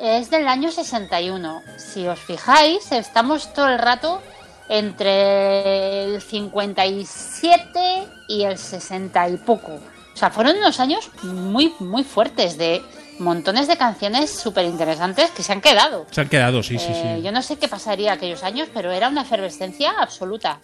es 0.00 0.30
del 0.30 0.48
año 0.48 0.72
61. 0.72 1.62
Si 1.76 2.08
os 2.08 2.18
fijáis, 2.18 2.90
estamos 2.90 3.54
todo 3.54 3.68
el 3.68 3.78
rato 3.78 4.20
entre 4.68 6.06
el 6.06 6.20
57 6.22 8.08
y 8.26 8.42
el 8.42 8.58
60 8.58 9.28
y 9.28 9.36
poco. 9.36 9.78
O 10.18 10.20
sea, 10.20 10.30
fueron 10.30 10.56
unos 10.56 10.80
años 10.80 11.12
muy, 11.22 11.72
muy 11.78 12.02
fuertes 12.02 12.58
de 12.58 12.82
montones 13.20 13.68
de 13.68 13.76
canciones 13.76 14.30
súper 14.30 14.64
interesantes 14.64 15.30
que 15.30 15.44
se 15.44 15.52
han 15.52 15.60
quedado. 15.60 16.06
Se 16.10 16.20
han 16.22 16.28
quedado, 16.28 16.60
sí, 16.64 16.76
sí, 16.76 16.88
Eh, 16.90 17.14
sí. 17.18 17.22
Yo 17.22 17.30
no 17.30 17.40
sé 17.40 17.54
qué 17.56 17.68
pasaría 17.68 18.14
aquellos 18.14 18.42
años, 18.42 18.68
pero 18.74 18.90
era 18.90 19.10
una 19.10 19.22
efervescencia 19.22 19.92
absoluta. 20.00 20.58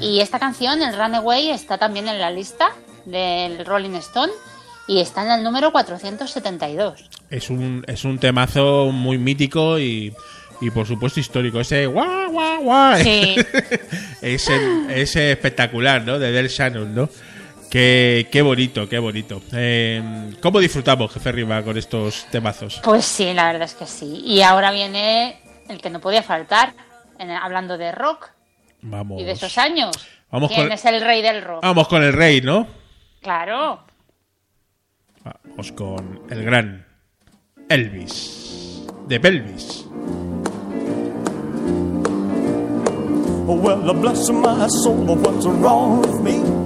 Y 0.00 0.18
esta 0.18 0.40
canción, 0.40 0.82
el 0.82 0.96
Runaway, 0.96 1.50
está 1.50 1.78
también 1.78 2.08
en 2.08 2.18
la 2.18 2.32
lista 2.32 2.70
del 3.04 3.64
Rolling 3.64 3.94
Stone 3.94 4.32
y 4.88 4.98
está 4.98 5.22
en 5.22 5.30
el 5.30 5.44
número 5.44 5.70
472. 5.70 7.08
es 7.30 7.48
un, 7.48 7.84
es 7.86 8.02
un 8.04 8.18
temazo 8.18 8.90
muy 8.90 9.18
mítico 9.18 9.78
y, 9.78 10.12
y 10.60 10.70
por 10.70 10.84
supuesto 10.88 11.20
histórico. 11.20 11.60
Ese 11.60 11.86
guau, 11.86 12.32
guau, 12.32 12.60
guau. 12.60 12.98
Sí. 13.04 13.36
ese, 14.20 14.58
ese 14.90 15.30
espectacular, 15.30 16.02
¿no? 16.02 16.18
De 16.18 16.32
Del 16.32 16.48
Shannon, 16.48 16.92
¿no? 16.92 17.08
Qué, 17.70 18.28
qué 18.30 18.42
bonito, 18.42 18.88
qué 18.88 18.98
bonito. 18.98 19.42
Eh, 19.52 20.32
¿Cómo 20.40 20.60
disfrutamos, 20.60 21.12
jefe 21.12 21.32
Riva, 21.32 21.62
con 21.62 21.76
estos 21.76 22.26
temazos? 22.30 22.80
Pues 22.84 23.04
sí, 23.04 23.32
la 23.34 23.46
verdad 23.46 23.62
es 23.62 23.74
que 23.74 23.86
sí. 23.86 24.22
Y 24.24 24.40
ahora 24.42 24.70
viene 24.70 25.40
el 25.68 25.80
que 25.80 25.90
no 25.90 26.00
podía 26.00 26.22
faltar, 26.22 26.72
en- 27.18 27.30
hablando 27.30 27.76
de 27.76 27.92
rock 27.92 28.30
Vamos. 28.82 29.20
y 29.20 29.24
de 29.24 29.32
esos 29.32 29.58
años. 29.58 29.90
Vamos 30.30 30.50
¿Quién 30.50 30.62
con- 30.64 30.72
es 30.72 30.84
el 30.84 31.00
rey 31.00 31.22
del 31.22 31.42
rock? 31.42 31.62
Vamos 31.62 31.88
con 31.88 32.02
el 32.02 32.12
rey, 32.12 32.40
¿no? 32.40 32.66
Claro. 33.20 33.84
Vamos 35.44 35.72
con 35.72 36.22
el 36.30 36.44
gran 36.44 36.86
Elvis. 37.68 38.84
De 39.08 39.18
Pelvis. 39.20 39.84
Oh, 43.48 43.54
well, 43.54 43.92
bless 43.94 44.28
my 44.30 44.66
soul, 44.82 45.06
what's 45.18 45.44
wrong 45.46 46.00
with 46.00 46.20
me? 46.20 46.65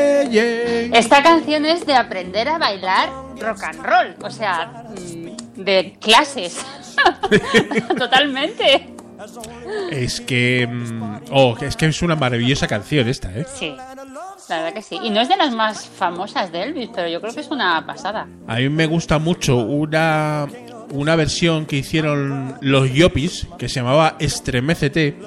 Esta 0.39 1.23
canción 1.23 1.65
es 1.65 1.85
de 1.85 1.93
aprender 1.95 2.47
a 2.49 2.57
bailar 2.57 3.09
rock 3.39 3.63
and 3.63 3.83
roll, 3.83 4.15
o 4.23 4.29
sea, 4.29 4.85
mm, 4.89 5.61
de 5.63 5.97
clases. 5.99 6.63
Totalmente. 7.97 8.89
Es 9.91 10.21
que. 10.21 10.67
mm, 10.67 11.11
Oh, 11.31 11.55
es 11.61 11.75
que 11.75 11.85
es 11.85 12.01
una 12.01 12.15
maravillosa 12.15 12.67
canción 12.67 13.07
esta, 13.07 13.31
¿eh? 13.31 13.45
Sí, 13.53 13.73
la 14.49 14.57
verdad 14.57 14.73
que 14.73 14.81
sí. 14.81 14.99
Y 15.01 15.09
no 15.09 15.21
es 15.21 15.29
de 15.29 15.37
las 15.37 15.53
más 15.53 15.87
famosas 15.87 16.51
de 16.51 16.63
Elvis, 16.63 16.89
pero 16.93 17.07
yo 17.07 17.21
creo 17.21 17.33
que 17.33 17.41
es 17.41 17.49
una 17.49 17.85
pasada. 17.85 18.27
A 18.47 18.55
mí 18.55 18.69
me 18.69 18.85
gusta 18.87 19.19
mucho 19.19 19.57
una, 19.57 20.47
una 20.89 21.15
versión 21.15 21.65
que 21.65 21.77
hicieron 21.77 22.55
los 22.61 22.91
Yopis, 22.91 23.47
que 23.57 23.69
se 23.69 23.75
llamaba 23.75 24.15
Estremecete, 24.19 25.19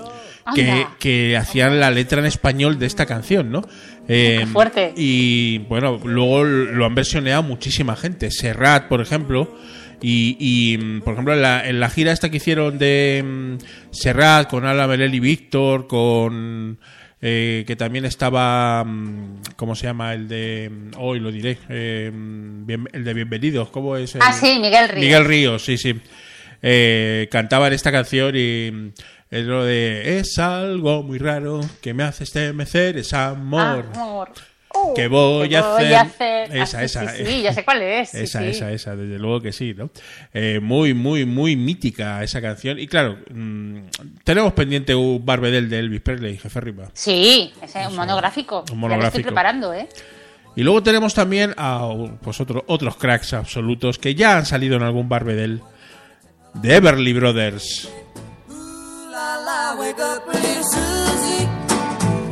que, 0.55 0.87
que 0.99 1.37
hacían 1.39 1.81
la 1.81 1.91
letra 1.91 2.19
en 2.19 2.27
español 2.27 2.79
de 2.79 2.87
esta 2.87 3.07
canción, 3.07 3.51
¿no? 3.51 3.63
Eh, 4.09 4.47
fuerte. 4.53 4.93
Y 4.97 5.59
bueno, 5.69 6.01
luego 6.05 6.45
lo 6.45 6.85
han 6.85 6.95
versioneado 6.95 7.43
muchísima 7.43 7.97
gente. 7.97 8.31
Serrat, 8.31 8.89
por 8.89 9.01
ejemplo. 9.01 9.55
Y, 10.03 10.37
y, 10.39 10.77
mm, 10.77 11.01
por 11.03 11.15
ejemplo, 11.15 11.33
en 11.35 11.41
la, 11.43 11.67
en 11.67 11.81
la 11.81 11.89
gira 11.89 12.13
esta 12.13 12.31
que 12.31 12.37
hicieron 12.37 12.79
de 12.79 13.23
mm, 13.25 13.57
Serrat 13.91 14.51
con 14.51 14.67
Ala 14.67 14.87
Belén 14.87 15.15
y 15.15 15.21
Víctor, 15.21 15.87
con. 15.87 16.79
eh, 17.23 17.65
que 17.67 17.77
también 17.77 18.05
estaba. 18.05 18.85
mm, 18.85 19.41
¿Cómo 19.57 19.75
se 19.75 19.87
llama? 19.87 20.13
El 20.13 20.29
de. 20.29 20.71
Hoy 20.99 21.21
lo 21.21 21.33
diré. 21.33 21.57
eh, 21.71 22.11
bien- 22.13 22.89
el 22.93 23.05
de 23.05 23.15
Bienvenidos. 23.15 23.71
¿Cómo 23.71 23.97
es? 23.97 24.15
el- 24.15 24.21
Ah, 24.23 24.33
sí, 24.35 24.59
Miguel 24.61 24.89
Ríos. 24.91 25.01
Miguel 25.01 25.25
Ríos, 25.25 25.65
sí, 25.65 25.79
sí. 25.79 25.95
Eh, 26.61 27.29
cantaban 27.31 27.73
esta 27.73 27.91
canción 27.93 28.35
y. 28.37 28.93
Es 29.31 29.45
lo 29.45 29.65
de. 29.65 30.19
Es 30.19 30.39
algo 30.39 31.03
muy 31.03 31.19
raro 31.19 31.61
que 31.81 31.93
me 31.95 32.03
hace 32.05 32.25
estremecer, 32.25 32.97
es 32.99 33.13
amor. 33.13 33.87
Amor. 33.95 34.31
Oh, 34.77 34.93
¿Qué 34.93 35.07
voy 35.07 35.49
¿qué 35.49 35.57
a 35.57 35.75
hacer? 35.77 35.95
hacer? 35.95 36.57
Esa, 36.57 36.79
Ah, 36.79 36.85
esa. 36.85 37.09
Sí, 37.15 37.25
sí, 37.25 37.43
ya 37.43 37.53
sé 37.53 37.65
cuál 37.65 37.81
es. 37.83 38.09
sí, 38.11 38.19
Esa, 38.19 38.41
sí. 38.41 38.47
esa, 38.47 38.73
esa, 38.73 38.97
desde 38.97 39.21
luego 39.21 39.41
que 39.41 39.53
sí, 39.53 39.73
¿no? 39.73 39.89
Eh, 40.33 40.59
muy, 40.61 40.95
muy, 40.95 41.25
muy 41.25 41.55
mítica 41.55 42.23
esa 42.25 42.41
canción. 42.43 42.79
Y 42.81 42.89
claro, 42.89 43.19
mm, 43.33 43.79
tenemos 44.25 44.53
pendiente 44.53 44.93
un 44.95 45.25
Barbedel 45.25 45.71
de 45.71 45.79
Elvis 45.79 46.01
Presley, 46.01 46.37
jefe 46.39 46.59
arriba. 46.59 46.89
Sí, 46.93 47.53
ese 47.63 47.83
es 47.83 47.87
un 47.89 47.95
monográfico. 47.97 48.61
Un 48.63 48.67
Ya 48.67 48.73
lo 48.75 48.77
monográfico. 48.81 49.07
estoy 49.19 49.23
preparando, 49.23 49.73
¿eh? 49.73 49.89
Y 50.57 50.63
luego 50.65 50.83
tenemos 50.83 51.15
también 51.15 51.55
a 51.57 51.89
pues 52.21 52.41
otro- 52.41 52.65
otros 52.67 52.97
cracks 52.97 53.33
absolutos 53.33 53.99
que 53.99 54.15
ya 54.17 54.37
han 54.39 54.45
salido 54.47 54.77
en 54.77 54.83
algún 54.83 55.09
Barbedel 55.09 55.61
de 56.55 56.75
Everly 56.77 57.13
Brothers. 57.13 57.89
Wake 59.79 59.99
up, 59.99 60.25
pretty 60.25 60.63
Susie. 60.63 61.47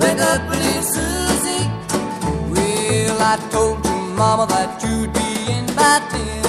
Wake 0.01 0.21
up, 0.21 0.41
pretty 0.49 0.83
Susie. 0.83 1.65
Well, 2.51 3.19
I 3.21 3.37
told 3.51 3.85
your 3.85 4.01
mama 4.17 4.47
that 4.47 4.83
you'd 4.83 5.13
be 5.13 5.53
in 5.53 5.67
by 5.75 6.01
ten. 6.11 6.43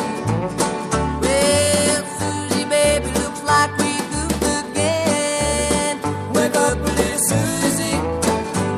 Well, 1.22 2.04
Susie, 2.20 2.66
baby, 2.66 3.08
looks 3.20 3.42
like 3.44 3.72
we 3.80 3.92
goofed 4.12 4.46
again. 4.62 5.98
Wake 6.34 6.56
up, 6.56 6.78
pretty 6.86 7.18
Susie. 7.18 7.98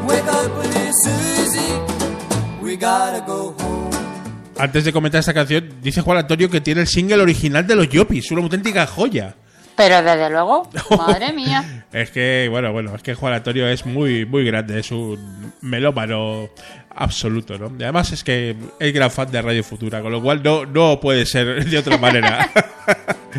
Wake 0.08 0.28
up, 0.28 0.52
pretty 0.56 0.92
Susie. 1.04 1.76
We 2.62 2.78
gotta 2.78 3.22
go 3.26 3.54
home. 3.60 3.92
Antes 4.58 4.86
de 4.86 4.94
comentar 4.94 5.20
esta 5.20 5.34
canción, 5.34 5.70
dice 5.82 6.02
Juan 6.02 6.20
Antonio 6.20 6.50
que 6.50 6.62
tiene 6.62 6.82
el 6.82 6.88
single 6.88 7.22
original 7.22 7.68
de 7.68 7.76
los 7.76 7.90
Yopis, 7.90 8.32
una 8.32 8.42
auténtica 8.42 8.88
joya. 8.88 9.36
Pero 9.76 10.02
desde 10.02 10.30
luego, 10.30 10.70
madre 10.98 11.34
mía. 11.34 11.85
Es 11.96 12.12
que, 12.12 12.48
bueno, 12.50 12.74
bueno, 12.74 12.94
es 12.94 13.02
que 13.02 13.16
Juan 13.16 13.32
Antonio 13.32 13.70
es 13.70 13.86
muy, 13.86 14.26
muy 14.26 14.44
grande, 14.44 14.80
es 14.82 14.92
un 14.92 15.54
melómano 15.62 16.50
absoluto, 16.90 17.58
¿no? 17.58 17.72
Y 17.80 17.84
además 17.84 18.12
es 18.12 18.22
que 18.22 18.54
es 18.82 18.94
gran 18.94 19.10
fan 19.10 19.32
de 19.32 19.42
Radio 19.42 19.64
Futura, 19.64 20.02
con 20.02 20.12
lo 20.12 20.22
cual 20.22 20.44
no, 20.44 20.66
no 20.66 21.00
puede 21.00 21.26
ser 21.26 21.64
de 21.70 21.78
otra 21.78 21.98
manera. 21.98 22.52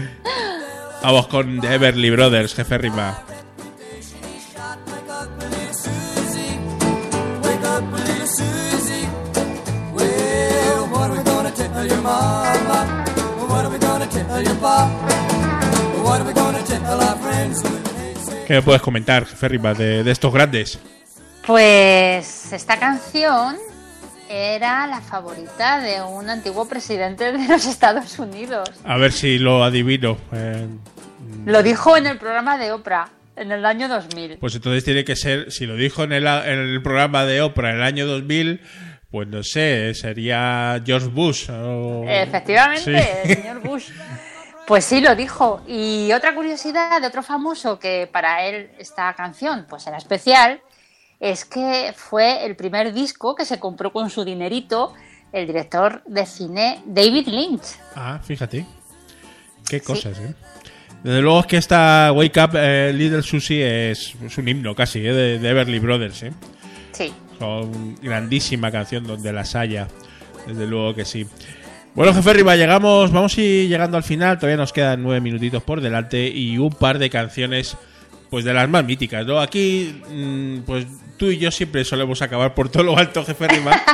Vamos 1.03 1.27
con 1.27 1.61
The 1.61 1.75
Everly 1.75 2.09
Brothers, 2.09 2.55
jefe 2.55 2.79
Rima. 2.79 3.19
What 16.03 16.21
are 16.21 16.25
we 16.25 16.33
gonna 16.33 16.63
tell 16.65 17.01
our 17.03 17.19
friends 17.19 17.86
¿Qué 18.47 18.55
me 18.55 18.63
puedes 18.63 18.83
comentar, 18.83 19.27
jefe 19.27 19.49
Rima, 19.49 19.75
de, 19.75 20.05
de 20.05 20.11
estos 20.11 20.33
grandes? 20.33 20.79
Pues 21.47 22.53
esta 22.53 22.79
canción 22.79 23.57
era 24.29 24.87
la 24.87 25.01
favorita 25.01 25.81
de 25.81 26.01
un 26.03 26.29
antiguo 26.31 26.69
presidente 26.69 27.33
de 27.33 27.49
los 27.49 27.67
Estados 27.67 28.19
Unidos. 28.19 28.69
A 28.85 28.97
ver 28.97 29.13
si 29.13 29.39
lo 29.39 29.65
adivino. 29.65 30.17
Eh, 30.33 30.67
Lo 31.45 31.63
dijo 31.63 31.97
en 31.97 32.07
el 32.07 32.19
programa 32.19 32.57
de 32.59 32.73
Oprah 32.73 33.09
en 33.37 33.53
el 33.53 33.65
año 33.67 33.89
2000. 33.89 34.39
pues 34.39 34.55
entonces 34.55 34.83
tiene 34.85 35.05
que 35.05 35.15
ser, 35.17 35.53
si 35.53 35.67
lo 35.67 35.77
dijo 35.77 36.05
en 36.05 36.13
el, 36.13 36.27
en 36.27 36.59
el 36.59 36.83
programa 36.83 37.25
de 37.27 37.43
Oprah 37.43 37.71
en 37.71 37.77
el 37.77 37.83
año 37.83 38.07
2000, 38.07 38.61
pues 39.11 39.29
no 39.29 39.43
sé, 39.43 39.93
sería 39.95 40.81
George 40.87 41.09
Bush. 41.09 41.51
o- 41.51 42.05
Efectivamente, 42.09 42.83
Sí. 43.25 43.31
el 43.31 43.37
señor 43.43 43.61
Bush. 43.61 43.89
Pues 44.67 44.85
sí, 44.85 45.01
lo 45.01 45.15
dijo. 45.15 45.63
Y 45.67 46.13
otra 46.13 46.35
curiosidad 46.35 47.01
de 47.01 47.07
otro 47.07 47.23
famoso 47.23 47.79
que 47.79 48.09
para 48.11 48.45
él 48.47 48.71
esta 48.79 49.15
canción 49.15 49.67
pues 49.69 49.87
era 49.87 49.97
especial 49.97 50.61
es 51.21 51.45
que 51.45 51.95
fue 51.97 52.45
el 52.45 52.57
primer 52.57 52.93
disco 52.93 53.35
que 53.35 53.45
se 53.45 53.59
compró 53.59 53.93
con 53.93 54.11
su 54.11 54.25
dinerito 54.25 54.93
el 55.33 55.47
director 55.47 56.03
de 56.05 56.27
cine 56.27 56.83
David 56.85 57.29
Lynch. 57.29 57.79
Ah, 57.95 58.21
fíjate. 58.23 58.67
Qué 59.69 59.81
cosas, 59.81 60.19
¿eh? 60.19 60.35
Desde 61.03 61.23
luego 61.23 61.41
es 61.41 61.47
que 61.47 61.57
esta 61.57 62.13
Wake 62.13 62.41
Up 62.41 62.51
eh, 62.55 62.93
Little 62.93 63.23
Susie 63.23 63.91
es, 63.91 64.15
es 64.23 64.39
un 64.39 64.49
himno 64.49 64.75
casi, 64.75 65.07
¿eh? 65.07 65.13
De, 65.13 65.39
de 65.39 65.49
Everly 65.49 65.79
Brothers, 65.79 66.23
¿eh? 66.25 66.33
Sí. 66.93 67.13
Con 67.39 67.97
grandísima 67.97 68.71
canción 68.71 69.05
donde 69.05 69.33
las 69.33 69.55
haya. 69.55 69.89
Desde 70.47 70.67
luego 70.67 70.95
que 70.95 71.05
sí. 71.05 71.27
Bueno, 71.97 72.13
jefe 72.13 72.35
Riva, 72.35 72.57
llegamos, 72.57 73.11
vamos 73.11 73.37
a 73.39 73.41
ir 73.41 73.69
llegando 73.71 73.97
al 73.97 74.03
final. 74.03 74.39
Todavía 74.39 74.59
nos 74.59 74.73
quedan 74.73 75.03
nueve 75.03 75.21
minutitos 75.23 75.63
por 75.63 75.81
delante 75.81 76.29
y 76.29 76.59
un 76.59 76.71
par 76.71 76.99
de 76.99 77.09
canciones, 77.09 77.75
pues 78.29 78.45
de 78.45 78.53
las 78.53 78.69
más 78.69 78.85
míticas, 78.85 79.25
¿no? 79.27 79.41
Aquí, 79.41 80.03
mm, 80.11 80.59
pues 80.67 80.87
tú 81.17 81.27
y 81.27 81.39
yo 81.39 81.51
siempre 81.51 81.87
solemos 81.87 82.21
acabar 82.21 82.55
por 82.55 82.69
todo 82.69 82.83
lo 82.83 82.99
alto, 82.99 83.25
jefe 83.25 83.49
Riva. 83.49 83.81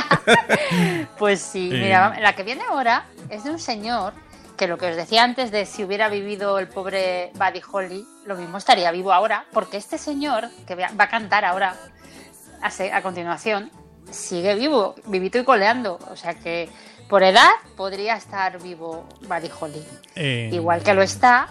Pues 1.17 1.39
sí, 1.41 1.69
Eh. 1.71 1.79
mira, 1.83 2.19
la 2.19 2.33
que 2.35 2.43
viene 2.43 2.63
ahora 2.69 3.05
es 3.29 3.43
de 3.43 3.51
un 3.51 3.59
señor 3.59 4.13
que 4.57 4.67
lo 4.67 4.77
que 4.77 4.87
os 4.87 4.95
decía 4.95 5.23
antes 5.23 5.51
de 5.51 5.65
si 5.65 5.83
hubiera 5.83 6.09
vivido 6.09 6.59
el 6.59 6.67
pobre 6.67 7.31
Buddy 7.35 7.61
Holly, 7.71 8.05
lo 8.25 8.35
mismo 8.35 8.57
estaría 8.57 8.91
vivo 8.91 9.13
ahora, 9.13 9.45
porque 9.53 9.77
este 9.77 9.97
señor 9.97 10.49
que 10.67 10.75
va 10.75 10.89
a 10.97 11.09
cantar 11.09 11.45
ahora 11.45 11.75
a 12.61 13.01
continuación 13.01 13.69
sigue 14.11 14.55
vivo, 14.55 14.95
vivito 15.07 15.37
y 15.39 15.43
coleando, 15.43 15.99
o 16.09 16.15
sea 16.15 16.33
que 16.33 16.69
por 17.09 17.23
edad 17.23 17.49
podría 17.77 18.15
estar 18.15 18.61
vivo 18.61 19.07
Buddy 19.21 19.49
Holly, 19.59 19.83
Eh, 20.15 20.49
igual 20.51 20.81
que 20.83 20.93
lo 20.93 21.01
está 21.01 21.47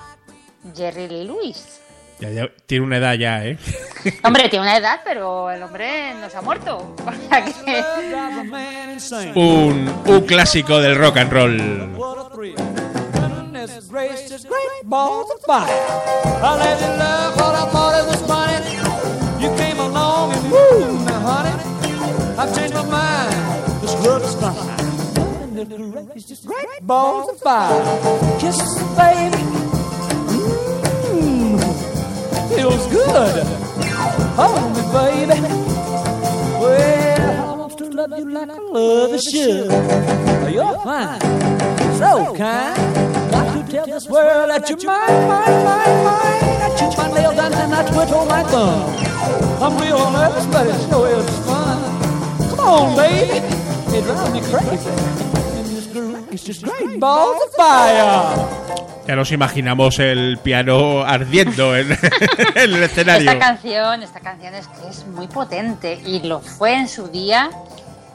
Jerry 0.76 1.08
Lee 1.08 1.24
Lewis. 1.24 1.80
ya- 2.20 2.30
ya 2.30 2.48
tiene 2.66 2.84
una 2.84 2.96
edad 2.98 3.14
ya, 3.14 3.44
¿eh? 3.44 3.58
Hombre, 4.24 4.48
tiene 4.48 4.64
una 4.64 4.76
edad, 4.76 5.00
pero 5.04 5.50
el 5.50 5.62
hombre 5.62 6.14
no 6.20 6.28
se 6.30 6.36
ha 6.36 6.42
muerto. 6.42 6.94
O 7.06 7.28
sea 7.28 7.44
que 7.44 9.38
un, 9.38 10.02
un 10.06 10.20
clásico 10.26 10.78
del 10.80 10.96
rock 10.96 11.16
and 11.18 11.32
roll. 11.32 11.92
Goodness 25.68 26.06
gracious, 26.06 26.40
great 26.44 26.66
balls 26.82 27.30
of 27.30 27.38
fire. 27.38 27.84
Kisses, 28.40 28.82
baby. 28.96 29.42
Mmm, 31.06 31.60
feels 32.48 32.86
good. 32.88 33.46
Hold 34.34 34.74
me, 34.74 34.82
baby. 34.90 35.40
Well, 36.58 37.52
I 37.52 37.56
want 37.56 37.78
to 37.78 37.84
love 37.90 38.18
you 38.18 38.30
like 38.32 38.50
I 38.50 38.58
love 38.58 39.20
should. 39.20 39.70
You're 40.52 40.78
fine, 40.82 41.20
so 41.96 42.34
kind. 42.36 43.30
Got 43.30 43.54
to 43.54 43.72
tell 43.72 43.86
this 43.86 44.08
world 44.08 44.50
that 44.50 44.68
you're 44.68 44.78
mine, 44.84 45.28
mine, 45.28 45.64
mine, 45.64 46.04
mine. 46.04 46.42
I 46.60 46.74
chew 46.76 46.90
my 47.00 47.14
nails 47.14 47.36
down 47.36 47.52
and 47.54 47.72
I 47.72 47.88
twiddle 47.88 48.26
my 48.26 48.42
thumb. 48.42 49.62
I'm 49.62 49.80
real 49.80 50.10
nervous, 50.10 50.46
but 50.46 50.66
it 50.66 50.90
sure 50.90 51.06
is 51.06 51.38
fun. 51.46 52.50
Come 52.50 52.58
on, 52.58 52.96
baby. 52.96 53.38
It 53.94 54.02
drives 54.02 54.32
me 54.32 54.40
crazy. 54.50 55.31
Great 56.44 56.98
balls 56.98 57.36
of 57.36 57.54
fire. 57.56 58.82
Ya 59.06 59.16
nos 59.16 59.32
imaginamos 59.32 59.98
el 59.98 60.38
piano 60.42 61.02
ardiendo 61.02 61.76
en, 61.76 61.92
en 62.54 62.74
el 62.74 62.82
escenario. 62.82 63.30
Esta 63.30 63.44
canción, 63.44 64.02
esta 64.02 64.20
canción 64.20 64.54
es 64.54 64.68
que 64.68 64.88
es 64.88 65.06
muy 65.06 65.26
potente 65.26 66.00
y 66.04 66.20
lo 66.20 66.40
fue 66.40 66.74
en 66.74 66.88
su 66.88 67.08
día. 67.08 67.50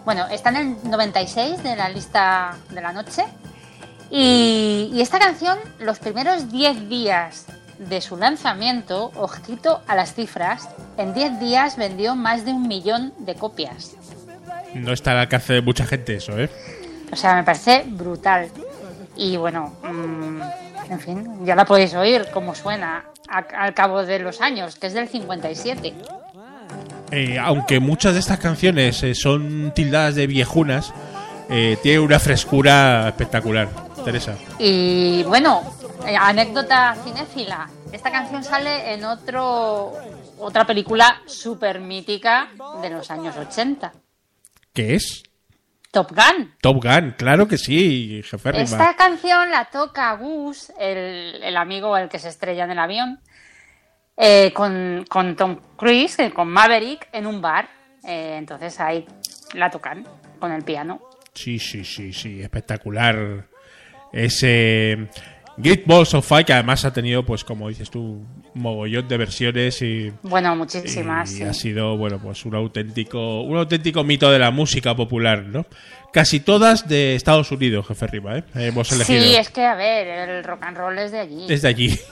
Bueno, 0.06 0.26
está 0.28 0.50
en 0.50 0.56
el 0.56 0.90
96 0.90 1.64
de 1.64 1.76
la 1.76 1.90
lista 1.90 2.58
de 2.70 2.82
la 2.82 2.94
noche. 2.94 3.24
Y, 4.10 4.90
y 4.94 5.02
esta 5.02 5.20
canción, 5.20 5.58
los 5.80 6.00
primeros 6.00 6.50
10 6.50 6.88
días 6.88 7.46
de 7.78 8.02
su 8.02 8.18
lanzamiento, 8.18 9.12
ojito 9.16 9.82
a 9.88 9.96
las 9.96 10.14
cifras, 10.14 10.70
en 10.98 11.14
10 11.14 11.40
días 11.40 11.78
vendió 11.78 12.16
más 12.16 12.46
de 12.46 12.54
un 12.54 12.68
millón 12.68 13.14
de 13.20 13.36
copias. 13.36 13.96
No 14.74 14.94
está 14.94 15.12
al 15.12 15.20
alcance 15.20 15.54
de 15.54 15.62
mucha 15.62 15.86
gente 15.86 16.16
eso, 16.16 16.38
¿eh? 16.40 16.50
O 17.12 17.16
sea, 17.16 17.36
me 17.36 17.44
parece 17.44 17.84
brutal. 17.88 18.50
Y 19.16 19.38
bueno, 19.38 19.74
mm, 19.84 20.42
en 20.92 21.00
fin, 21.00 21.46
ya 21.46 21.56
la 21.56 21.66
podéis 21.66 21.94
oír 21.96 22.28
cómo 22.34 22.54
suena 22.54 23.06
a- 23.30 23.38
al 23.64 23.74
cabo 23.74 24.04
de 24.06 24.20
los 24.20 24.42
años, 24.42 24.76
que 24.76 24.88
es 24.88 24.94
del 24.94 25.08
57. 25.08 25.94
Eh, 27.12 27.38
aunque 27.40 27.80
muchas 27.80 28.14
de 28.14 28.20
estas 28.20 28.40
canciones 28.40 29.02
eh, 29.04 29.16
son 29.16 29.72
tildadas 29.74 30.16
de 30.16 30.28
viejunas, 30.28 30.94
eh, 31.50 31.78
tiene 31.82 32.00
una 32.00 32.20
frescura 32.20 33.08
espectacular. 33.08 33.70
Teresa. 34.04 34.36
Y 34.60 35.24
bueno, 35.24 35.64
eh, 36.06 36.16
anécdota 36.18 36.96
cinéfila. 37.04 37.68
Esta 37.92 38.10
canción 38.12 38.42
sale 38.44 38.94
en 38.94 39.04
otro 39.04 39.94
otra 40.40 40.66
película 40.66 41.22
súper 41.26 41.80
mítica 41.82 42.50
de 42.82 42.90
los 42.90 43.10
años 43.12 43.36
80. 43.36 43.92
¿Qué 44.72 44.96
es? 44.96 45.24
Top 45.92 46.12
Gun. 46.12 46.54
Top 46.62 46.84
Gun, 46.84 47.16
claro 47.18 47.48
que 47.48 47.58
sí, 47.58 48.22
jefe. 48.24 48.62
Esta 48.62 48.96
canción 48.96 49.50
la 49.52 49.66
toca 49.66 50.14
Gus, 50.14 50.72
el, 50.80 51.42
el 51.42 51.58
amigo 51.58 51.98
el 51.98 52.10
que 52.10 52.20
se 52.20 52.30
estrella 52.30 52.66
en 52.66 52.72
el 52.72 52.80
avión, 52.80 53.20
eh, 54.18 54.52
con, 54.54 55.06
con 55.10 55.36
Tom 55.36 55.60
Cruise, 55.76 56.20
eh, 56.20 56.32
con 56.32 56.50
Maverick, 56.50 57.08
en 57.12 57.26
un 57.26 57.42
bar. 57.42 57.70
Eh, 58.04 58.36
entonces 58.38 58.80
ahí 58.80 59.06
la 59.54 59.70
tocan 59.70 60.06
con 60.40 60.52
el 60.52 60.64
piano. 60.64 61.02
Sí, 61.34 61.60
sí, 61.60 61.84
sí, 61.84 62.12
sí, 62.14 62.42
espectacular. 62.42 63.46
Ese 64.12 65.10
Great 65.58 65.86
Balls 65.86 66.14
of 66.14 66.26
Fire, 66.28 66.46
que 66.46 66.54
además 66.54 66.86
ha 66.86 66.94
tenido, 66.94 67.24
pues 67.26 67.44
como 67.44 67.68
dices 67.70 67.90
tú, 67.90 68.00
un 68.54 68.62
mogollón 68.62 69.08
de 69.08 69.18
versiones 69.18 69.82
y, 69.82 70.12
Bueno, 70.22 70.54
y 70.54 70.58
muchísimas. 70.58 71.30
sí. 71.30 71.44
ha 71.44 71.54
sido, 71.54 71.98
bueno, 71.98 72.20
pues 72.22 72.46
un 72.46 72.56
auténtico, 72.56 73.42
un 73.42 73.58
auténtico 73.58 74.04
mito 74.04 74.32
de 74.32 74.40
la 74.40 74.52
música 74.52 74.96
popular, 74.96 75.44
¿no? 75.44 75.66
Casi 76.14 76.40
todas 76.40 76.88
de 76.88 77.16
Estados 77.16 77.52
Unidos, 77.52 77.86
jefe 77.88 78.08
Rima, 78.08 78.38
¿eh? 78.38 78.44
Hemos 78.56 78.92
elegido. 78.92 79.24
Sí, 79.24 79.36
es 79.36 79.50
que 79.50 79.64
a 79.66 79.76
ver, 79.76 80.08
el 80.08 80.44
rock 80.44 80.64
and 80.64 80.78
roll 80.78 80.98
es 81.00 81.12
de 81.12 81.20
allí. 81.20 81.46
Es 81.50 81.62
de 81.64 81.68
allí. 81.68 81.88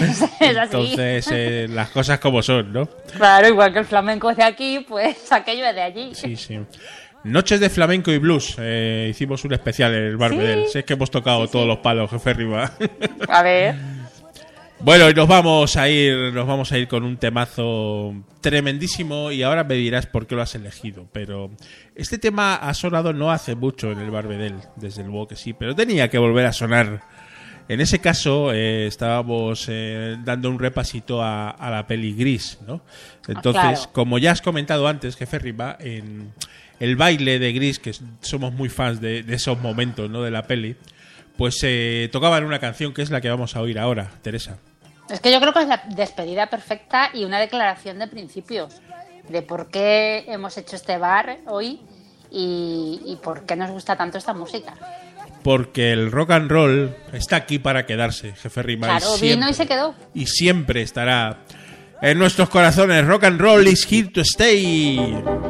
es. 0.00 0.24
Entonces, 0.40 1.28
eh, 1.32 1.66
las 1.70 1.90
cosas 1.90 2.18
como 2.20 2.42
son, 2.42 2.72
¿no? 2.72 2.88
Claro, 3.16 3.48
igual 3.48 3.72
que 3.72 3.78
el 3.80 3.84
flamenco 3.84 4.30
es 4.30 4.36
de 4.36 4.44
aquí, 4.44 4.84
pues 4.86 5.16
aquello 5.32 5.64
es 5.66 5.74
de 5.74 5.82
allí. 5.82 6.14
Sí, 6.14 6.36
sí. 6.36 6.58
Noches 7.24 7.60
de 7.60 7.70
flamenco 7.70 8.10
y 8.10 8.18
blues. 8.18 8.56
eh, 8.58 9.08
hicimos 9.10 9.44
un 9.44 9.52
especial 9.52 9.94
en 9.94 10.02
el 10.04 10.16
Barbedel. 10.16 10.64
Sí. 10.68 10.78
Es 10.80 10.84
que 10.84 10.94
hemos 10.94 11.10
tocado 11.10 11.46
todos 11.48 11.66
los 11.66 11.78
palos, 11.78 12.10
jefe 12.10 12.34
Riva. 12.34 12.72
A 13.28 13.42
ver. 13.42 13.76
bueno, 14.80 15.08
y 15.08 15.14
nos 15.14 15.28
vamos 15.28 15.76
a 15.76 15.88
ir, 15.88 16.32
nos 16.32 16.46
vamos 16.46 16.72
a 16.72 16.78
ir 16.78 16.88
con 16.88 17.04
un 17.04 17.16
temazo 17.18 18.12
tremendísimo 18.40 19.30
y 19.30 19.44
ahora 19.44 19.62
me 19.62 19.74
dirás 19.74 20.06
por 20.06 20.26
qué 20.26 20.34
lo 20.34 20.42
has 20.42 20.54
elegido. 20.56 21.06
Pero 21.12 21.50
este 21.94 22.18
tema 22.18 22.56
ha 22.56 22.74
sonado 22.74 23.12
no 23.12 23.30
hace 23.30 23.54
mucho 23.54 23.92
en 23.92 24.00
el 24.00 24.10
Barbedel, 24.10 24.56
desde 24.76 25.04
luego 25.04 25.28
que 25.28 25.36
sí, 25.36 25.52
pero 25.52 25.76
tenía 25.76 26.08
que 26.08 26.18
volver 26.18 26.46
a 26.46 26.52
sonar. 26.52 27.02
En 27.68 27.80
ese 27.80 28.00
caso, 28.00 28.52
eh, 28.52 28.88
estábamos 28.88 29.66
eh, 29.68 30.16
dando 30.24 30.50
un 30.50 30.58
repasito 30.58 31.22
a, 31.22 31.50
a 31.50 31.70
la 31.70 31.86
peli 31.86 32.12
gris, 32.12 32.58
¿no? 32.66 32.82
Entonces, 33.28 33.62
claro. 33.62 33.92
como 33.92 34.18
ya 34.18 34.32
has 34.32 34.42
comentado 34.42 34.88
antes, 34.88 35.14
jefe 35.16 35.38
Riva, 35.38 35.76
en 35.78 36.32
el 36.82 36.96
baile 36.96 37.38
de 37.38 37.52
gris, 37.52 37.78
que 37.78 37.94
somos 38.22 38.52
muy 38.52 38.68
fans 38.68 39.00
de, 39.00 39.22
de 39.22 39.36
esos 39.36 39.56
momentos, 39.60 40.10
¿no? 40.10 40.22
De 40.22 40.32
la 40.32 40.48
peli, 40.48 40.74
pues 41.36 41.60
eh, 41.62 42.08
tocaban 42.10 42.42
una 42.42 42.58
canción 42.58 42.92
que 42.92 43.02
es 43.02 43.10
la 43.10 43.20
que 43.20 43.30
vamos 43.30 43.54
a 43.54 43.60
oír 43.60 43.78
ahora, 43.78 44.10
Teresa. 44.20 44.58
Es 45.08 45.20
que 45.20 45.30
yo 45.30 45.40
creo 45.40 45.52
que 45.52 45.60
es 45.60 45.68
la 45.68 45.84
despedida 45.94 46.50
perfecta 46.50 47.10
y 47.14 47.24
una 47.24 47.38
declaración 47.38 48.00
de 48.00 48.08
principios 48.08 48.80
de 49.28 49.42
por 49.42 49.70
qué 49.70 50.24
hemos 50.26 50.58
hecho 50.58 50.74
este 50.74 50.98
bar 50.98 51.38
hoy 51.46 51.82
y, 52.32 53.00
y 53.06 53.16
por 53.22 53.46
qué 53.46 53.54
nos 53.54 53.70
gusta 53.70 53.94
tanto 53.94 54.18
esta 54.18 54.34
música. 54.34 54.74
Porque 55.44 55.92
el 55.92 56.10
rock 56.10 56.32
and 56.32 56.50
roll 56.50 56.96
está 57.12 57.36
aquí 57.36 57.60
para 57.60 57.86
quedarse, 57.86 58.32
jefe. 58.34 58.76
Claro, 58.78 59.06
siempre, 59.06 59.36
vino 59.36 59.48
y 59.48 59.54
se 59.54 59.68
quedó. 59.68 59.94
y 60.14 60.26
siempre 60.26 60.82
estará 60.82 61.44
en 62.02 62.18
nuestros 62.18 62.48
corazones. 62.50 63.06
Rock 63.06 63.24
and 63.24 63.40
roll 63.40 63.66
is 63.66 63.84
here 63.84 64.08
to 64.08 64.24
stay. 64.24 64.96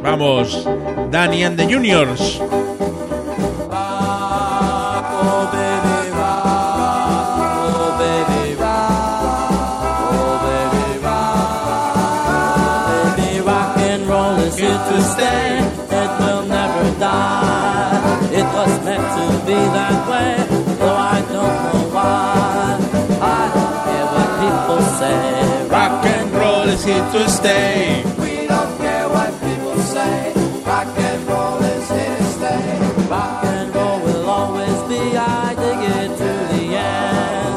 Vamos, 0.01 0.65
Danny 1.11 1.43
and 1.43 1.57
the 1.57 1.65
Juniors. 1.65 2.39
Though 20.83 20.95
I 20.95 21.21
don't 21.21 21.55
know 21.63 21.95
why. 21.95 22.77
I 23.21 23.43
care 23.85 24.05
what 24.11 24.29
people 24.41 24.81
say. 24.99 25.52
Rock 26.73 26.87
and 26.87 26.89
roll 26.89 27.13
is 27.13 27.13
here 27.13 27.23
to 27.23 27.29
stay. 27.29 28.03
We 28.17 28.47
don't 28.47 28.77
care 28.81 29.07
what 29.09 29.31
people 29.45 29.77
say. 29.83 30.33
Rock 30.65 30.87
and 30.97 31.27
roll 31.27 31.61
is 31.61 31.87
here 31.89 32.17
to 32.17 32.25
stay. 32.33 32.65
Rock 33.09 33.45
and 33.45 33.75
roll 33.75 33.99
will 34.01 34.25
always 34.29 34.77
be. 34.89 35.01
I 35.15 35.53
dig 35.53 35.81
it 36.01 36.17
to 36.17 36.31
the 36.49 36.63
end. 36.73 37.55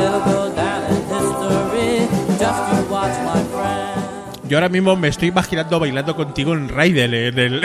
It'll 0.00 0.24
go 0.24 0.54
down 0.56 0.82
in 0.88 1.02
history. 1.12 2.08
Just 2.40 2.60
you 2.72 2.80
watch, 2.90 3.16
my 3.28 3.42
friend. 3.52 4.48
Yo 4.48 4.56
ahora 4.58 4.68
mismo 4.68 4.96
me 4.96 5.08
estoy 5.08 5.28
imaginando 5.28 5.78
bailando 5.80 6.14
contigo 6.16 6.52
en 6.54 6.68
Raidel, 6.68 7.14
en 7.14 7.38
el... 7.38 7.64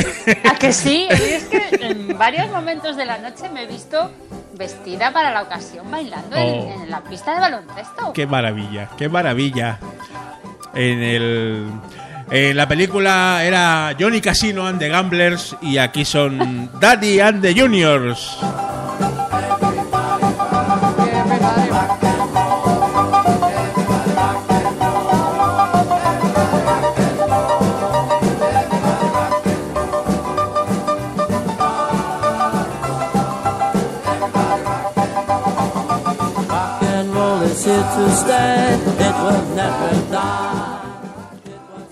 ¿A 0.50 0.56
que 0.56 0.72
sí? 0.74 1.08
Es 1.10 1.43
que 1.45 1.70
en 1.82 2.18
varios 2.18 2.50
momentos 2.52 2.95
de 2.95 3.06
la 3.06 3.18
noche 3.18 3.50
me 3.50 3.64
he 3.64 3.68
visto 3.68 4.12
vestida 4.58 5.12
para 5.12 5.32
la 5.32 5.41
ocasión 5.43 5.89
bailando 5.91 6.36
en- 6.38 6.60
Oh. 6.60 6.84
en, 6.84 6.89
la 6.89 7.02
pista 7.02 7.34
de 7.34 7.39
baloncesto. 7.41 8.14
qué 8.14 8.26
maravilla, 8.26 8.89
qué 8.97 9.10
maravilla. 9.10 9.78
En 10.80 11.04
el... 11.04 11.66
En 12.32 12.56
la 12.56 12.68
película 12.68 13.44
era 13.44 13.94
Johnny 14.00 14.22
Casino 14.22 14.66
and 14.66 14.80
the 14.80 14.88
Gamblers 14.88 15.58
y 15.62 15.78
aquí 15.78 16.06
son 16.06 16.70
Daddy 16.80 17.20
and 17.20 17.42
the 17.42 17.60
Juniors. 17.60 18.38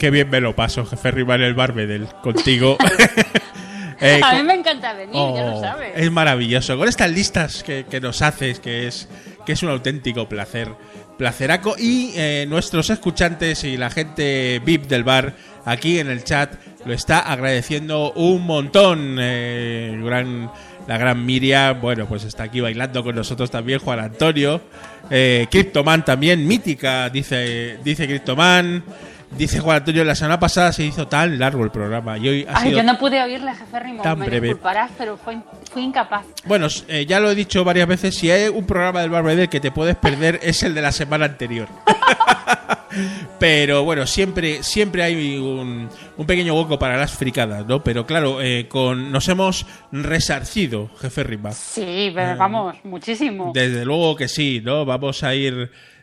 Qué 0.08 0.12
bien 0.12 0.30
me 0.30 0.40
lo 0.40 0.56
paso, 0.56 0.86
jefe 0.86 1.12
rival 1.12 1.42
el 1.42 1.54
Barbedel, 1.54 2.08
contigo. 2.24 2.78
Eh, 4.00 4.22
A 4.24 4.36
mí 4.36 4.44
me 4.44 4.54
encanta 4.54 4.94
venir, 4.94 5.12
ya 5.16 5.20
lo 5.20 5.56
Oh, 5.58 5.60
sabes. 5.60 5.94
Es 5.96 6.12
maravilloso. 6.12 6.78
Con 6.78 6.88
estas 6.88 7.10
listas 7.10 7.64
que, 7.64 7.84
que 7.90 8.00
nos 8.00 8.22
haces, 8.22 8.60
que 8.60 8.88
es, 8.88 9.10
que 9.44 9.54
es 9.54 9.64
un 9.64 9.70
auténtico 9.70 10.30
placer. 10.30 10.70
Placeraco. 11.18 11.76
Y 11.80 12.12
eh, 12.16 12.46
nuestros 12.48 12.92
escuchantes 12.92 13.64
y 13.64 13.76
la 13.76 13.90
gente 13.90 14.62
VIP 14.64 14.84
del 14.86 15.04
bar 15.04 15.34
aquí 15.66 15.98
en 15.98 16.12
el 16.12 16.24
chat 16.24 16.54
lo 16.86 16.94
está 16.94 17.22
agradeciendo 17.22 18.12
un 18.14 18.46
montón. 18.46 19.18
Eh, 19.20 20.00
gran, 20.06 20.52
la 20.88 20.98
gran 21.00 21.26
Miriam, 21.26 21.82
bueno, 21.82 22.06
pues 22.08 22.24
está 22.24 22.44
aquí 22.44 22.62
bailando 22.62 23.04
con 23.04 23.16
nosotros 23.16 23.50
también 23.50 23.80
Juan 23.80 24.00
Antonio. 24.00 24.62
Eh, 25.10 25.48
Cryptoman 25.50 26.06
también, 26.06 26.46
mítica, 26.48 27.10
dice, 27.10 27.80
dice 27.84 28.06
Cryptoman. 28.06 28.84
Dice 29.32 29.60
Juan 29.60 29.78
Antonio, 29.78 30.04
la 30.04 30.16
semana 30.16 30.40
pasada 30.40 30.72
se 30.72 30.84
hizo 30.84 31.08
tan 31.08 31.38
largo 31.38 31.64
el 31.64 31.70
programa 31.70 32.18
y 32.18 32.28
hoy 32.30 32.46
ha 32.50 32.58
Ay, 32.60 32.70
sido 32.70 32.78
yo 32.78 32.84
no 32.84 32.98
pude 32.98 33.22
oírle, 33.22 33.54
jefe 33.54 33.80
Rimo. 33.80 34.02
tan 34.02 34.18
Me 34.18 34.26
breve. 34.28 34.48
disculparás, 34.48 34.92
pero 34.98 35.18
fue, 35.18 35.38
fui 35.72 35.84
incapaz. 35.84 36.26
Bueno, 36.46 36.68
eh, 36.88 37.06
ya 37.06 37.20
lo 37.20 37.30
he 37.30 37.36
dicho 37.36 37.64
varias 37.64 37.88
veces, 37.88 38.16
si 38.16 38.32
hay 38.32 38.48
un 38.48 38.66
programa 38.66 39.02
del 39.02 39.10
Barbedel 39.10 39.50
que 39.50 39.60
te 39.60 39.70
puedes 39.72 39.96
perder 39.98 40.40
es 40.44 40.64
el 40.64 40.74
de 40.74 40.82
la 40.82 40.92
semana 40.92 41.26
anterior. 41.26 41.68
Pero 43.40 43.84
bueno, 43.84 44.08
siempre, 44.08 44.64
siempre 44.64 45.04
hay 45.04 45.38
un, 45.38 45.88
un 46.18 46.26
pequeño 46.26 46.56
hueco 46.56 46.80
para 46.80 46.98
las 46.98 47.12
fricadas, 47.12 47.66
¿no? 47.68 47.84
Pero 47.84 48.08
claro, 48.08 48.42
eh, 48.42 48.68
con, 48.68 49.12
nos 49.12 49.28
hemos 49.28 49.68
resarcido, 49.92 50.90
jefe 51.00 51.24
Rima. 51.24 51.52
Sí, 51.52 52.12
pero 52.16 52.36
vamos, 52.38 52.76
muchísimo. 52.84 53.52
Desde 53.54 53.86
luego 53.86 54.16
que 54.16 54.28
sí, 54.28 54.62
¿no? 54.64 54.86
Vamos 54.86 55.22
a 55.24 55.36
ir 55.36 55.70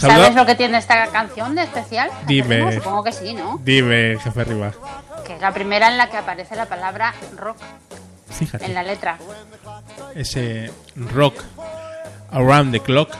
Saluda- 0.00 0.16
¿Sabes 0.24 0.34
lo 0.36 0.46
que 0.46 0.54
tiene 0.54 0.78
esta 0.78 1.06
canción 1.08 1.54
de 1.54 1.62
especial? 1.64 2.10
Dime. 2.26 2.72
Supongo 2.72 3.04
que 3.04 3.12
sí, 3.12 3.34
¿no? 3.34 3.60
Dime, 3.62 4.18
jefe 4.18 4.44
Rima. 4.44 4.72
Que 5.26 5.34
es 5.34 5.40
la 5.40 5.52
primera 5.52 5.88
en 5.88 5.98
la 5.98 6.08
que 6.08 6.16
aparece 6.16 6.56
la 6.56 6.66
palabra 6.66 7.14
rock 7.36 7.56
Fíjate. 8.30 8.64
en 8.64 8.74
la 8.74 8.82
letra. 8.82 9.18
ese 10.14 10.70
rock 10.96 11.42
around 12.32 12.72
the 12.72 12.80
clock 12.80 13.10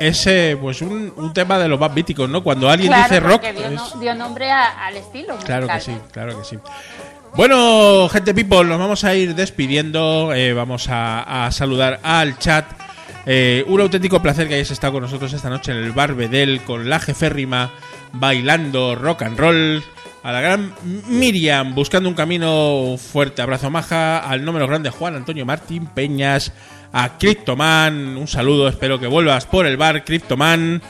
ese 0.00 0.56
pues 0.60 0.82
un, 0.82 1.12
un 1.16 1.32
tema 1.32 1.58
de 1.58 1.68
los 1.68 1.78
más 1.78 1.92
míticos 1.92 2.28
no 2.28 2.42
cuando 2.42 2.68
alguien 2.68 2.90
claro, 2.90 3.04
dice 3.04 3.20
rock 3.20 3.42
dio, 3.42 3.66
es- 3.66 3.70
no- 3.72 3.90
dio 4.00 4.14
nombre 4.14 4.50
a- 4.50 4.86
al 4.86 4.96
estilo. 4.96 5.36
claro 5.44 5.68
que 5.68 5.80
sí 5.80 5.96
claro 6.10 6.38
que 6.38 6.44
sí 6.44 6.58
bueno 7.34 8.08
gente 8.10 8.34
people 8.34 8.64
nos 8.64 8.78
vamos 8.78 9.04
a 9.04 9.14
ir 9.14 9.34
despidiendo 9.34 10.32
eh, 10.34 10.52
vamos 10.52 10.88
a, 10.88 11.46
a 11.46 11.52
saludar 11.52 12.00
al 12.02 12.38
chat 12.38 12.64
Eh, 13.24 13.64
un 13.68 13.80
auténtico 13.80 14.20
placer 14.20 14.48
que 14.48 14.54
hayáis 14.54 14.70
estado 14.70 14.94
con 14.94 15.02
nosotros 15.02 15.32
esta 15.32 15.48
noche 15.48 15.70
en 15.70 15.78
el 15.78 15.92
Barbedel 15.92 16.62
con 16.62 16.88
la 16.88 16.98
jeférrima 16.98 17.70
bailando 18.12 18.96
rock 18.96 19.22
and 19.22 19.38
roll 19.38 19.82
a 20.24 20.32
la 20.32 20.40
gran 20.40 20.74
Miriam 21.08 21.74
buscando 21.74 22.08
un 22.08 22.14
camino. 22.14 22.96
Fuerte 22.98 23.42
abrazo 23.42 23.70
maja. 23.70 24.18
Al 24.18 24.44
número 24.44 24.66
grande 24.66 24.90
Juan 24.90 25.16
Antonio 25.16 25.46
Martín 25.46 25.86
Peñas. 25.86 26.52
A 26.92 27.16
Cryptoman 27.18 28.16
un 28.16 28.28
saludo. 28.28 28.68
Espero 28.68 28.98
que 28.98 29.06
vuelvas 29.06 29.46
por 29.46 29.66
el 29.66 29.76
bar 29.76 30.04
Cryptoman. 30.04 30.82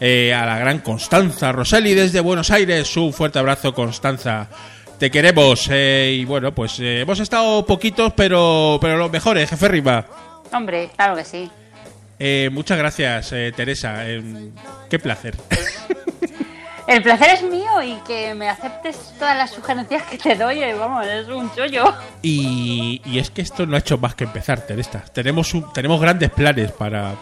Eh, 0.00 0.32
a 0.32 0.46
la 0.46 0.58
gran 0.58 0.78
Constanza 0.78 1.52
Roseli 1.52 1.94
desde 1.94 2.20
Buenos 2.20 2.50
Aires. 2.50 2.96
Un 2.96 3.12
fuerte 3.12 3.38
abrazo 3.38 3.74
Constanza. 3.74 4.48
Te 4.98 5.10
queremos 5.10 5.68
eh, 5.70 6.16
y 6.18 6.24
bueno 6.24 6.54
pues 6.54 6.78
hemos 6.78 7.20
estado 7.20 7.64
poquitos 7.64 8.12
pero 8.12 8.78
pero 8.82 8.98
los 8.98 9.10
mejores 9.10 9.48
jefe 9.48 9.66
Riva 9.68 10.04
Hombre, 10.52 10.90
claro 10.94 11.16
que 11.16 11.24
sí. 11.24 11.50
Eh, 12.20 12.48
muchas 12.52 12.78
gracias, 12.78 13.32
eh, 13.32 13.52
Teresa. 13.56 14.08
eh, 14.08 14.22
qué 14.88 14.98
placer. 15.00 15.34
El 16.86 17.02
placer 17.04 17.34
es 17.34 17.42
mío 17.44 17.82
y 17.84 17.94
que 18.06 18.34
me 18.34 18.48
aceptes 18.48 19.14
todas 19.18 19.36
las 19.36 19.50
sugerencias 19.52 20.02
que 20.04 20.18
te 20.18 20.34
doy, 20.34 20.60
eh, 20.60 20.74
vamos, 20.74 21.06
es 21.06 21.28
un 21.28 21.48
chollo. 21.54 21.94
Y, 22.20 23.00
y 23.04 23.18
es 23.20 23.30
que 23.30 23.42
esto 23.42 23.64
no 23.64 23.76
ha 23.76 23.78
hecho 23.78 23.96
más 23.98 24.16
que 24.16 24.24
empezar, 24.24 24.60
Teresa. 24.66 25.04
Tenemos, 25.12 25.54
un- 25.54 25.72
tenemos 25.72 26.00
grandes 26.00 26.30
planes 26.30 26.72
para, 26.72 27.14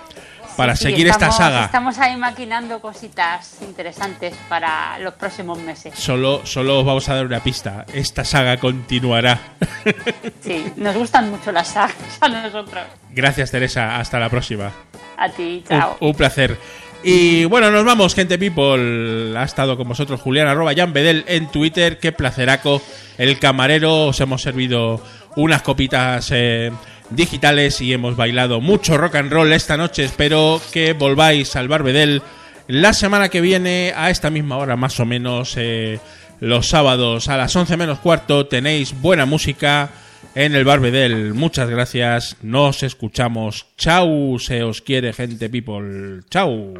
para 0.58 0.76
Sí, 0.76 0.82
seguir 0.84 1.06
estamos- 1.06 1.34
esta 1.36 1.44
saga. 1.44 1.64
Estamos 1.64 1.98
ahí 1.98 2.16
maquinando 2.16 2.80
cositas 2.80 3.56
interesantes 3.62 4.34
para 4.48 4.98
los 4.98 5.14
próximos 5.14 5.58
meses. 5.60 5.94
Solo, 5.96 6.44
solo 6.44 6.80
os 6.80 6.84
vamos 6.84 7.08
a 7.08 7.14
dar 7.14 7.24
una 7.24 7.40
pista. 7.42 7.86
Esta 7.94 8.24
saga 8.24 8.58
continuará. 8.58 9.38
Sí, 10.42 10.72
nos 10.76 10.96
gustan 10.96 11.30
mucho 11.30 11.52
las 11.52 11.68
sagas 11.68 11.94
a 12.20 12.28
nosotros. 12.28 12.84
Gracias, 13.10 13.50
Teresa. 13.50 13.98
Hasta 13.98 14.18
la 14.18 14.28
próxima. 14.30 14.70
A 15.16 15.28
ti, 15.28 15.62
Un, 15.70 15.78
chao. 15.78 15.96
un 16.00 16.14
placer. 16.14 16.56
Y 17.02 17.44
bueno, 17.44 17.70
nos 17.70 17.84
vamos, 17.84 18.14
gente 18.14 18.38
people. 18.38 19.36
Ha 19.38 19.44
estado 19.44 19.76
con 19.76 19.86
vosotros 19.88 20.20
Julián 20.20 20.48
arroba 20.48 20.72
Jan 20.74 20.92
Bedel 20.92 21.24
en 21.28 21.46
Twitter. 21.48 21.98
Qué 21.98 22.12
placeraco. 22.12 22.82
El 23.18 23.38
camarero. 23.38 24.06
Os 24.06 24.20
hemos 24.20 24.42
servido 24.42 25.00
unas 25.38 25.62
copitas 25.62 26.30
eh, 26.32 26.72
digitales 27.10 27.80
y 27.80 27.92
hemos 27.92 28.16
bailado 28.16 28.60
mucho 28.60 28.98
rock 28.98 29.14
and 29.14 29.32
roll 29.32 29.52
esta 29.52 29.76
noche. 29.76 30.04
Espero 30.04 30.60
que 30.72 30.92
volváis 30.92 31.54
al 31.56 31.68
Bar 31.68 31.82
Bedel 31.82 32.22
la 32.66 32.92
semana 32.92 33.28
que 33.28 33.40
viene 33.40 33.92
a 33.96 34.10
esta 34.10 34.30
misma 34.30 34.58
hora, 34.58 34.76
más 34.76 34.98
o 35.00 35.06
menos. 35.06 35.54
eh, 35.56 36.00
los 36.40 36.68
sábados 36.68 37.28
a 37.28 37.36
las 37.36 37.54
11 37.56 37.76
menos 37.76 37.98
cuarto 37.98 38.46
tenéis 38.46 39.00
buena 39.00 39.26
música 39.26 39.90
en 40.34 40.54
el 40.54 40.64
Barbedel. 40.64 41.34
Muchas 41.34 41.68
gracias. 41.68 42.36
Nos 42.42 42.82
escuchamos. 42.82 43.66
Chau. 43.76 44.38
Se 44.38 44.62
os 44.62 44.80
quiere, 44.80 45.12
gente 45.12 45.48
people. 45.48 46.20
Chau. 46.30 46.74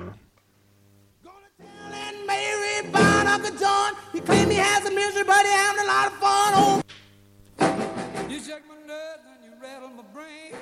You 8.28 8.38
shake 8.40 8.68
my 8.68 8.74
nerves 8.86 9.24
and 9.32 9.42
you 9.42 9.52
rattle 9.62 9.88
my 9.88 10.02
brain. 10.12 10.52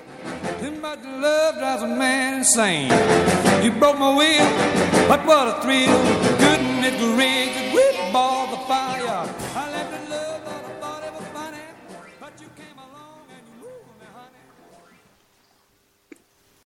Too 0.61 0.81
much 0.81 1.01
love 1.03 1.57
drives 1.59 1.83
a 1.83 1.89
man 1.89 2.39
insane. 2.39 2.91
You 3.65 3.73
broke 3.73 3.99
my 3.99 4.15
will, 4.15 5.09
but 5.09 5.27
what 5.27 5.49
a 5.49 5.61
thrill. 5.63 5.99
Couldn't 6.39 6.85
it 6.85 6.95
ring 7.19 7.49
the 7.59 7.75
whip 7.75 8.13
ball 8.13 8.47
the 8.53 8.59
fire? 8.69 9.46